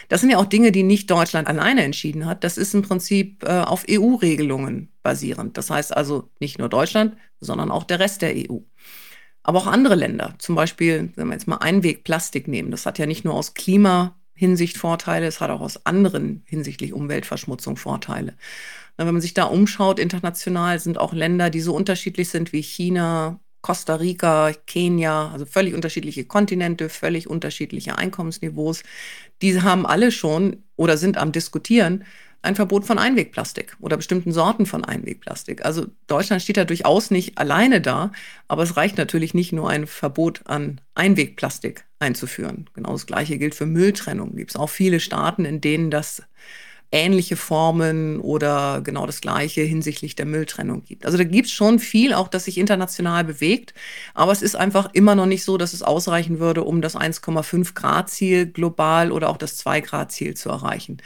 Das 0.09 0.21
sind 0.21 0.31
ja 0.31 0.39
auch 0.39 0.47
Dinge, 0.47 0.73
die 0.73 0.83
nicht 0.83 1.11
Deutschland 1.11 1.49
alleine 1.49 1.83
entschieden 1.83 2.27
hat. 2.27 2.45
Das 2.45 2.59
ist 2.59 2.75
im 2.75 2.83
Prinzip 2.83 3.43
äh, 3.45 3.61
auf 3.61 3.85
EU-Regelungen 3.91 4.91
basierend. 5.07 5.57
Das 5.57 5.71
heißt 5.71 5.97
also 5.97 6.29
nicht 6.41 6.59
nur 6.59 6.69
Deutschland, 6.69 7.17
sondern 7.39 7.71
auch 7.71 7.85
der 7.85 8.01
Rest 8.01 8.23
der 8.23 8.35
EU. 8.35 8.59
Aber 9.45 9.61
auch 9.61 9.69
andere 9.69 9.95
Länder, 9.95 10.35
zum 10.39 10.57
Beispiel, 10.57 11.13
wenn 11.15 11.29
wir 11.29 11.35
jetzt 11.35 11.47
mal 11.47 11.59
Einwegplastik 11.59 12.49
nehmen, 12.49 12.73
das 12.73 12.87
hat 12.87 12.99
ja 12.99 13.07
nicht 13.07 13.25
nur 13.25 13.35
aus 13.35 13.55
Klimahinsicht 13.55 14.77
Vorteile, 14.77 15.27
es 15.29 15.41
hat 15.41 15.51
auch 15.51 15.61
aus 15.61 15.87
anderen 15.87 16.43
hinsichtlich 16.45 16.93
Umweltverschmutzung 16.93 17.77
Vorteile. 17.77 18.35
Wenn 18.97 19.07
man 19.07 19.21
sich 19.21 19.33
da 19.33 19.45
umschaut, 19.45 20.01
international 20.01 20.81
sind 20.81 20.99
auch 20.99 21.13
Länder, 21.13 21.51
die 21.51 21.61
so 21.61 21.73
unterschiedlich 21.73 22.31
sind 22.31 22.53
wie 22.53 22.65
China, 22.65 23.39
Costa 23.63 23.95
Rica, 23.95 24.53
Kenia, 24.67 25.31
also 25.31 25.47
völlig 25.47 25.75
unterschiedliche 25.75 26.25
Kontinente, 26.25 26.89
völlig 26.89 27.29
unterschiedliche 27.31 27.97
Einkommensniveaus. 27.97 28.83
Die 29.43 29.63
haben 29.63 29.87
alle 29.87 30.11
schon 30.11 30.65
oder 30.75 30.97
sind 30.97 31.17
am 31.17 31.31
Diskutieren 31.31 32.05
ein 32.47 32.55
Verbot 32.55 32.87
von 32.87 32.99
Einwegplastik 32.99 33.77
oder 33.81 33.97
bestimmten 33.97 34.33
Sorten 34.33 34.65
von 34.67 34.85
Einwegplastik. 34.85 35.65
Also 35.65 35.87
Deutschland 36.07 36.43
steht 36.43 36.57
da 36.57 36.65
durchaus 36.65 37.11
nicht 37.11 37.37
alleine 37.39 37.81
da, 37.81 38.13
aber 38.49 38.63
es 38.63 38.77
reicht 38.77 38.97
natürlich 38.97 39.35
nicht 39.35 39.53
nur 39.53 39.69
ein 39.69 39.87
Verbot 39.87 40.41
an 40.47 40.81
Einwegplastik 40.95 41.85
einzuführen. 41.99 42.71
Genau 42.75 42.93
das 42.93 43.07
Gleiche 43.07 43.39
gilt 43.39 43.55
für 43.55 43.67
Mülltrennung. 43.67 44.37
Gibt 44.37 44.53
es 44.53 44.57
auch 44.57 44.71
viele 44.71 45.01
Staaten, 45.01 45.45
in 45.45 45.61
denen 45.61 45.91
das 45.91 46.23
ähnliche 46.93 47.37
Formen 47.37 48.21
oder 48.21 48.81
genau 48.83 49.07
das 49.07 49.21
Gleiche 49.21 49.63
hinsichtlich 49.63 50.15
der 50.15 50.27
Mülltrennung 50.27 50.85
gibt. 50.85 51.05
Also 51.05 51.19
da 51.19 51.25
gibt 51.25 51.47
es 51.47 51.53
schon 51.53 51.79
viel, 51.79 52.15
auch 52.15 52.29
das 52.29 52.45
sich 52.45 52.59
international 52.59 53.25
bewegt, 53.25 53.75
aber 54.15 54.33
es 54.33 54.41
ist 54.41 54.55
einfach 54.55 54.91
immer 54.93 55.15
noch 55.15 55.27
nicht 55.27 55.45
so, 55.45 55.59
dass 55.59 55.73
es 55.73 55.83
ausreichen 55.83 56.39
würde, 56.39 56.63
um 56.63 56.81
das 56.83 56.97
1,5 56.97 57.75
Grad 57.75 58.09
Ziel 58.09 58.47
global 58.47 59.11
oder 59.11 59.31
auch 59.31 59.37
das 59.37 59.57
2 59.57 59.81
Grad 59.81 60.13
Ziel 60.13 60.35
zu 60.35 60.49
erreichen. 60.49 60.99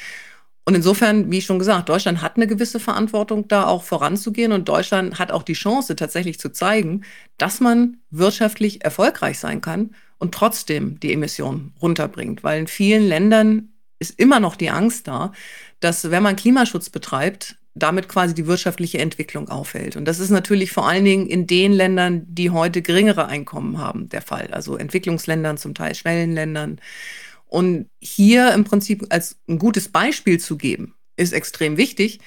Und 0.65 0.75
insofern, 0.75 1.31
wie 1.31 1.41
schon 1.41 1.59
gesagt, 1.59 1.89
Deutschland 1.89 2.23
hat 2.23 2.37
eine 2.37 2.47
gewisse 2.47 2.81
Verantwortung, 2.81 3.49
da 3.49 3.67
auch 3.67 3.83
voranzugehen. 3.83 4.53
Und 4.53 4.69
Deutschland 4.69 5.19
hat 5.19 5.33
auch 5.33 5.43
die 5.43 5.55
Chance, 5.55 5.97
tatsächlich 5.97 6.39
zu 6.39 6.51
zeigen, 6.51 7.03
dass 7.39 7.61
man 7.61 7.97
wirtschaftlich 8.11 8.85
erfolgreich 8.85 9.39
sein 9.39 9.61
kann 9.61 9.95
und 10.19 10.35
trotzdem 10.35 11.01
die 11.01 11.13
Emissionen 11.13 11.73
runterbringt. 11.81 12.45
Weil 12.45 12.61
in 12.61 12.67
vielen 12.67 13.07
Ländern 13.07 13.71
ist 13.99 14.19
immer 14.19 14.39
noch 14.39 14.57
die 14.57 14.71
Angst 14.71 15.09
da, 15.09 15.33
dass 15.81 16.11
wenn 16.11 16.23
man 16.23 16.37
Klimaschutz 16.37 16.91
betreibt, 16.91 17.57
damit 17.75 18.09
quasi 18.09 18.35
die 18.35 18.47
wirtschaftliche 18.47 18.99
Entwicklung 18.99 19.49
aufhält. 19.49 19.97
Und 19.97 20.05
das 20.05 20.19
ist 20.19 20.31
natürlich 20.31 20.73
vor 20.73 20.89
allen 20.89 21.05
Dingen 21.05 21.27
in 21.27 21.47
den 21.47 21.73
Ländern, 21.73 22.25
die 22.29 22.51
heute 22.51 22.83
geringere 22.83 23.27
Einkommen 23.27 23.79
haben, 23.79 24.09
der 24.09 24.23
Fall. 24.23 24.49
Also 24.53 24.77
Entwicklungsländern, 24.77 25.57
zum 25.57 25.75
Teil 25.75 25.95
Schwellenländern. 25.95 26.81
Und 27.51 27.91
hier 28.01 28.55
im 28.55 28.65
Prinzip 28.65 29.07
als 29.11 29.41
ein 29.49 29.59
gutes 29.59 29.89
Beispiel 29.89 30.39
zu 30.39 30.57
geben, 30.57 30.95
ist 31.17 31.33
extrem 31.33 31.77
wichtig. 31.77 32.21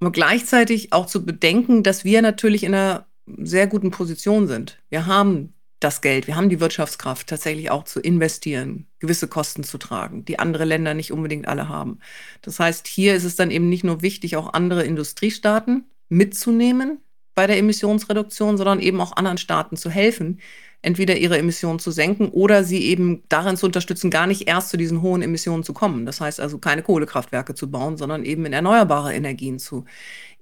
Aber 0.00 0.12
gleichzeitig 0.12 0.92
auch 0.92 1.06
zu 1.06 1.24
bedenken, 1.24 1.82
dass 1.82 2.04
wir 2.04 2.20
natürlich 2.20 2.64
in 2.64 2.74
einer 2.74 3.06
sehr 3.38 3.66
guten 3.66 3.90
Position 3.90 4.46
sind. 4.46 4.78
Wir 4.90 5.06
haben 5.06 5.54
das 5.80 6.02
Geld, 6.02 6.26
wir 6.26 6.36
haben 6.36 6.50
die 6.50 6.60
Wirtschaftskraft, 6.60 7.26
tatsächlich 7.26 7.70
auch 7.70 7.84
zu 7.84 8.00
investieren, 8.00 8.86
gewisse 8.98 9.28
Kosten 9.28 9.64
zu 9.64 9.78
tragen, 9.78 10.26
die 10.26 10.38
andere 10.38 10.66
Länder 10.66 10.92
nicht 10.92 11.10
unbedingt 11.10 11.48
alle 11.48 11.70
haben. 11.70 12.00
Das 12.42 12.60
heißt, 12.60 12.86
hier 12.86 13.14
ist 13.14 13.24
es 13.24 13.36
dann 13.36 13.50
eben 13.50 13.70
nicht 13.70 13.82
nur 13.82 14.02
wichtig, 14.02 14.36
auch 14.36 14.52
andere 14.52 14.84
Industriestaaten 14.84 15.86
mitzunehmen 16.10 16.98
bei 17.34 17.46
der 17.46 17.56
Emissionsreduktion, 17.56 18.58
sondern 18.58 18.80
eben 18.80 19.00
auch 19.00 19.16
anderen 19.16 19.38
Staaten 19.38 19.78
zu 19.78 19.88
helfen, 19.88 20.40
entweder 20.82 21.16
ihre 21.16 21.38
Emissionen 21.38 21.78
zu 21.78 21.90
senken 21.90 22.28
oder 22.28 22.64
sie 22.64 22.84
eben 22.84 23.22
darin 23.28 23.56
zu 23.56 23.66
unterstützen, 23.66 24.10
gar 24.10 24.26
nicht 24.26 24.48
erst 24.48 24.70
zu 24.70 24.76
diesen 24.76 25.02
hohen 25.02 25.22
Emissionen 25.22 25.62
zu 25.62 25.72
kommen. 25.72 26.06
Das 26.06 26.20
heißt 26.20 26.40
also 26.40 26.58
keine 26.58 26.82
Kohlekraftwerke 26.82 27.54
zu 27.54 27.70
bauen, 27.70 27.96
sondern 27.96 28.24
eben 28.24 28.46
in 28.46 28.52
erneuerbare 28.52 29.14
Energien 29.14 29.58
zu 29.58 29.84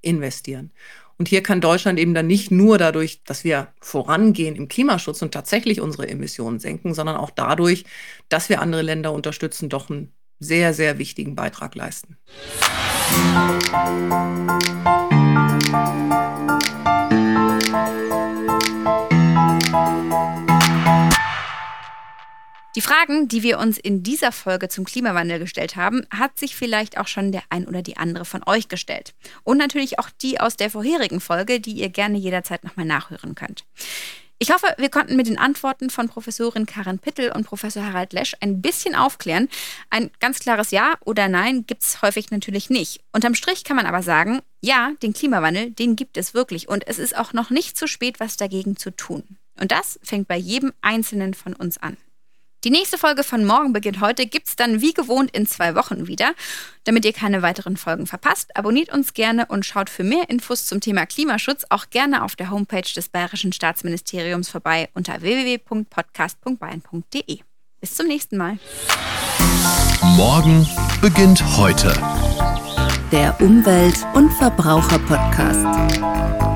investieren. 0.01 0.71
Und 1.19 1.27
hier 1.27 1.43
kann 1.43 1.61
Deutschland 1.61 1.99
eben 1.99 2.15
dann 2.15 2.29
nicht 2.29 2.53
nur 2.53 2.79
dadurch, 2.79 3.25
dass 3.25 3.43
wir 3.43 3.69
vorangehen 3.81 4.55
im 4.55 4.69
Klimaschutz 4.69 5.21
und 5.21 5.35
tatsächlich 5.35 5.81
unsere 5.81 6.09
Emissionen 6.09 6.61
senken, 6.61 6.95
sondern 6.95 7.17
auch 7.17 7.31
dadurch, 7.31 7.85
dass 8.29 8.49
wir 8.49 8.61
andere 8.61 8.83
Länder 8.83 9.13
unterstützen, 9.13 9.69
doch 9.69 9.91
einen 9.91 10.13
sehr, 10.39 10.73
sehr 10.73 10.99
wichtigen 10.99 11.35
Beitrag 11.35 11.75
leisten. 11.75 12.17
Die 22.79 22.83
Fragen, 22.83 23.27
die 23.27 23.43
wir 23.43 23.59
uns 23.59 23.77
in 23.77 24.05
dieser 24.05 24.31
Folge 24.31 24.69
zum 24.69 24.85
Klimawandel 24.85 25.41
gestellt 25.41 25.75
haben, 25.75 26.07
hat 26.17 26.39
sich 26.39 26.55
vielleicht 26.55 26.97
auch 26.97 27.09
schon 27.09 27.33
der 27.33 27.43
ein 27.51 27.67
oder 27.67 27.83
die 27.83 27.97
andere 27.97 28.25
von 28.25 28.45
euch 28.47 28.69
gestellt. 28.69 29.15
Und 29.43 29.59
natürlich 29.59 29.99
auch 29.99 30.11
die 30.23 30.39
aus 30.39 30.55
der 30.55 30.71
vorherigen 30.71 31.19
Folge, 31.19 31.59
die 31.59 31.73
ihr 31.73 31.89
gerne 31.89 32.19
jederzeit 32.19 32.63
nochmal 32.63 32.87
nachhören 32.87 33.35
könnt. 33.35 33.65
Ich 34.39 34.53
hoffe, 34.53 34.69
wir 34.79 34.91
konnten 34.91 35.17
mit 35.17 35.27
den 35.27 35.39
Antworten 35.39 35.91
von 35.91 36.09
Professorin 36.09 36.67
Karin 36.67 37.01
Pittel 37.01 37.33
und 37.33 37.49
Professor 37.49 37.85
Harald 37.85 38.13
Lesch 38.13 38.37
ein 38.39 38.63
bisschen 38.63 38.95
aufklären. 38.95 39.49
Ein 39.91 40.13
ganz 40.21 40.39
klares 40.39 40.71
Ja 40.71 40.95
oder 41.05 41.27
Nein 41.27 41.67
gibt 41.67 41.83
es 41.83 42.01
häufig 42.01 42.31
natürlich 42.31 42.71
nicht. 42.71 43.01
Unterm 43.11 43.35
Strich 43.35 43.65
kann 43.65 43.75
man 43.75 43.87
aber 43.87 44.05
sagen, 44.05 44.39
ja, 44.61 44.93
den 45.03 45.15
Klimawandel, 45.15 45.73
den 45.73 45.97
gibt 45.97 46.17
es 46.17 46.33
wirklich. 46.33 46.69
Und 46.69 46.87
es 46.87 47.01
ist 47.01 47.17
auch 47.17 47.33
noch 47.33 47.51
nicht 47.51 47.77
zu 47.77 47.89
spät, 47.89 48.21
was 48.21 48.37
dagegen 48.37 48.77
zu 48.77 48.95
tun. 48.95 49.25
Und 49.61 49.73
das 49.73 49.99
fängt 50.05 50.29
bei 50.29 50.37
jedem 50.37 50.73
Einzelnen 50.81 51.35
von 51.35 51.55
uns 51.55 51.79
an. 51.79 51.97
Die 52.65 52.71
nächste 52.71 52.99
Folge 52.99 53.23
von 53.23 53.45
Morgen 53.45 53.73
beginnt 53.73 54.01
heute 54.01 54.27
gibt's 54.27 54.57
dann 54.57 54.81
wie 54.81 54.93
gewohnt 54.93 55.31
in 55.31 55.47
zwei 55.47 55.77
Wochen 55.77 56.09
wieder. 56.09 56.33
Damit 56.83 57.05
ihr 57.05 57.13
keine 57.13 57.43
weiteren 57.43 57.77
Folgen 57.77 58.09
verpasst, 58.09 58.57
abonniert 58.57 58.93
uns 58.93 59.15
gerne 59.15 59.47
und 59.47 59.65
schaut 59.65 59.89
für 59.89 60.03
mehr 60.03 60.29
Infos 60.29 60.67
zum 60.67 60.81
Thema 60.81 61.07
Klimaschutz 61.07 61.65
auch 61.69 61.89
gerne 61.91 62.25
auf 62.25 62.35
der 62.35 62.51
Homepage 62.51 62.83
des 62.83 63.11
Bayerischen 63.11 63.53
Staatsministeriums 63.53 64.49
vorbei 64.49 64.89
unter 64.95 65.23
www.podcast.bayern.de. 65.23 67.39
Bis 67.81 67.95
zum 67.95 68.09
nächsten 68.09 68.37
Mal. 68.37 68.59
Morgen 70.17 70.67
beginnt 71.01 71.45
heute. 71.57 71.95
Der 73.13 73.41
Umwelt- 73.41 74.05
und 74.15 74.33
Verbraucher-Podcast. 74.33 76.48